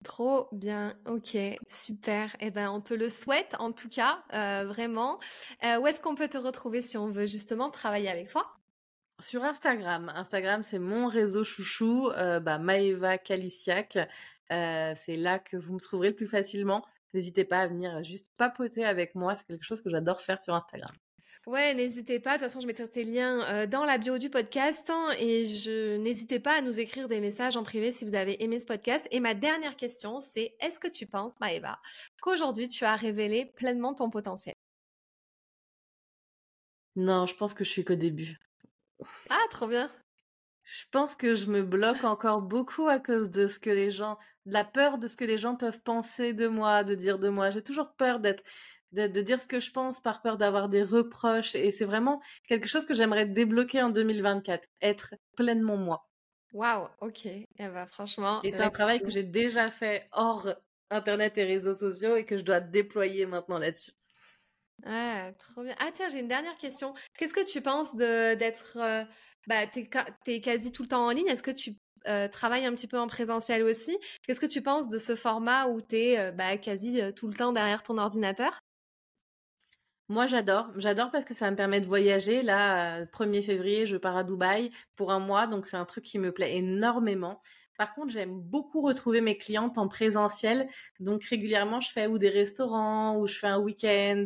[0.04, 2.36] Trop bien, ok, super.
[2.40, 5.20] Eh ben, on te le souhaite en tout cas, euh, vraiment.
[5.64, 8.46] Euh, où est-ce qu'on peut te retrouver si on veut justement travailler avec toi?
[9.20, 10.12] Sur Instagram.
[10.16, 13.98] Instagram, c'est mon réseau chouchou, bah, Maeva Kalisiak.
[14.52, 16.86] C'est là que vous me trouverez le plus facilement.
[17.16, 19.36] N'hésitez pas à venir juste papoter avec moi.
[19.36, 20.92] C'est quelque chose que j'adore faire sur Instagram.
[21.48, 22.32] Ouais, n'hésitez pas.
[22.38, 24.90] De toute façon, je mettrai tes liens euh, dans la bio du podcast.
[24.90, 28.44] Hein, et je n'hésitez pas à nous écrire des messages en privé si vous avez
[28.44, 29.08] aimé ce podcast.
[29.12, 31.80] Et ma dernière question, c'est est-ce que tu penses, Maëva,
[32.22, 34.56] qu'aujourd'hui tu as révélé pleinement ton potentiel?
[36.98, 38.38] Non, je pense que je suis qu'au début.
[39.30, 39.90] Ah, trop bien.
[40.66, 44.18] Je pense que je me bloque encore beaucoup à cause de ce que les gens,
[44.46, 47.30] de la peur de ce que les gens peuvent penser de moi, de dire de
[47.30, 47.52] moi.
[47.52, 48.44] J'ai toujours peur d'être,
[48.92, 51.56] de, dire ce que je pense par peur d'avoir des reproches.
[51.56, 56.08] Et c'est vraiment quelque chose que j'aimerais débloquer en 2024, être pleinement moi.
[56.54, 57.26] Waouh, ok.
[57.26, 58.42] Et eh ben, franchement.
[58.44, 60.50] Et c'est un travail que j'ai déjà fait hors
[60.90, 63.92] Internet et réseaux sociaux et que je dois déployer maintenant là-dessus.
[64.86, 65.76] Ah, trop bien.
[65.80, 66.94] Ah tiens, j'ai une dernière question.
[67.18, 68.78] Qu'est-ce que tu penses d'être...
[68.78, 69.04] Euh,
[69.48, 69.88] bah, tu
[70.28, 71.28] es, quasi tout le temps en ligne.
[71.28, 71.78] Est-ce que tu
[72.08, 73.98] euh, travailles un petit peu en présentiel aussi?
[74.24, 77.34] Qu'est-ce que tu penses de ce format où tu es euh, bah, quasi tout le
[77.34, 78.60] temps derrière ton ordinateur?
[80.10, 80.68] Moi, j'adore.
[80.78, 82.42] J'adore parce que ça me permet de voyager.
[82.42, 86.18] Là, 1er février, je pars à Dubaï pour un mois, donc c'est un truc qui
[86.20, 87.42] me plaît énormément.
[87.78, 90.68] Par contre, j'aime beaucoup retrouver mes clientes en présentiel.
[91.00, 94.26] Donc régulièrement, je fais ou des restaurants, ou je fais un week-end,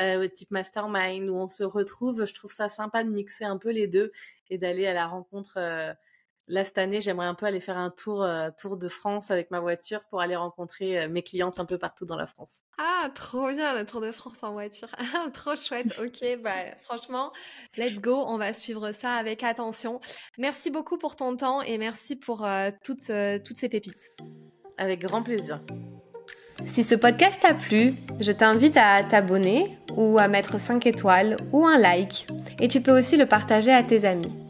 [0.00, 2.26] euh, type mastermind, où on se retrouve.
[2.26, 4.12] Je trouve ça sympa de mixer un peu les deux
[4.50, 5.94] et d'aller à la rencontre euh,
[6.50, 9.52] Là, cette année, j'aimerais un peu aller faire un tour, euh, tour de France avec
[9.52, 12.64] ma voiture pour aller rencontrer euh, mes clientes un peu partout dans la France.
[12.76, 14.88] Ah, trop bien le Tour de France en voiture.
[15.32, 15.96] trop chouette.
[16.04, 17.32] Ok, bah, franchement,
[17.76, 18.24] let's go.
[18.26, 20.00] On va suivre ça avec attention.
[20.38, 23.12] Merci beaucoup pour ton temps et merci pour euh, toutes,
[23.44, 24.10] toutes ces pépites.
[24.76, 25.60] Avec grand plaisir.
[26.66, 31.64] Si ce podcast t'a plu, je t'invite à t'abonner ou à mettre 5 étoiles ou
[31.64, 32.26] un like.
[32.58, 34.49] Et tu peux aussi le partager à tes amis.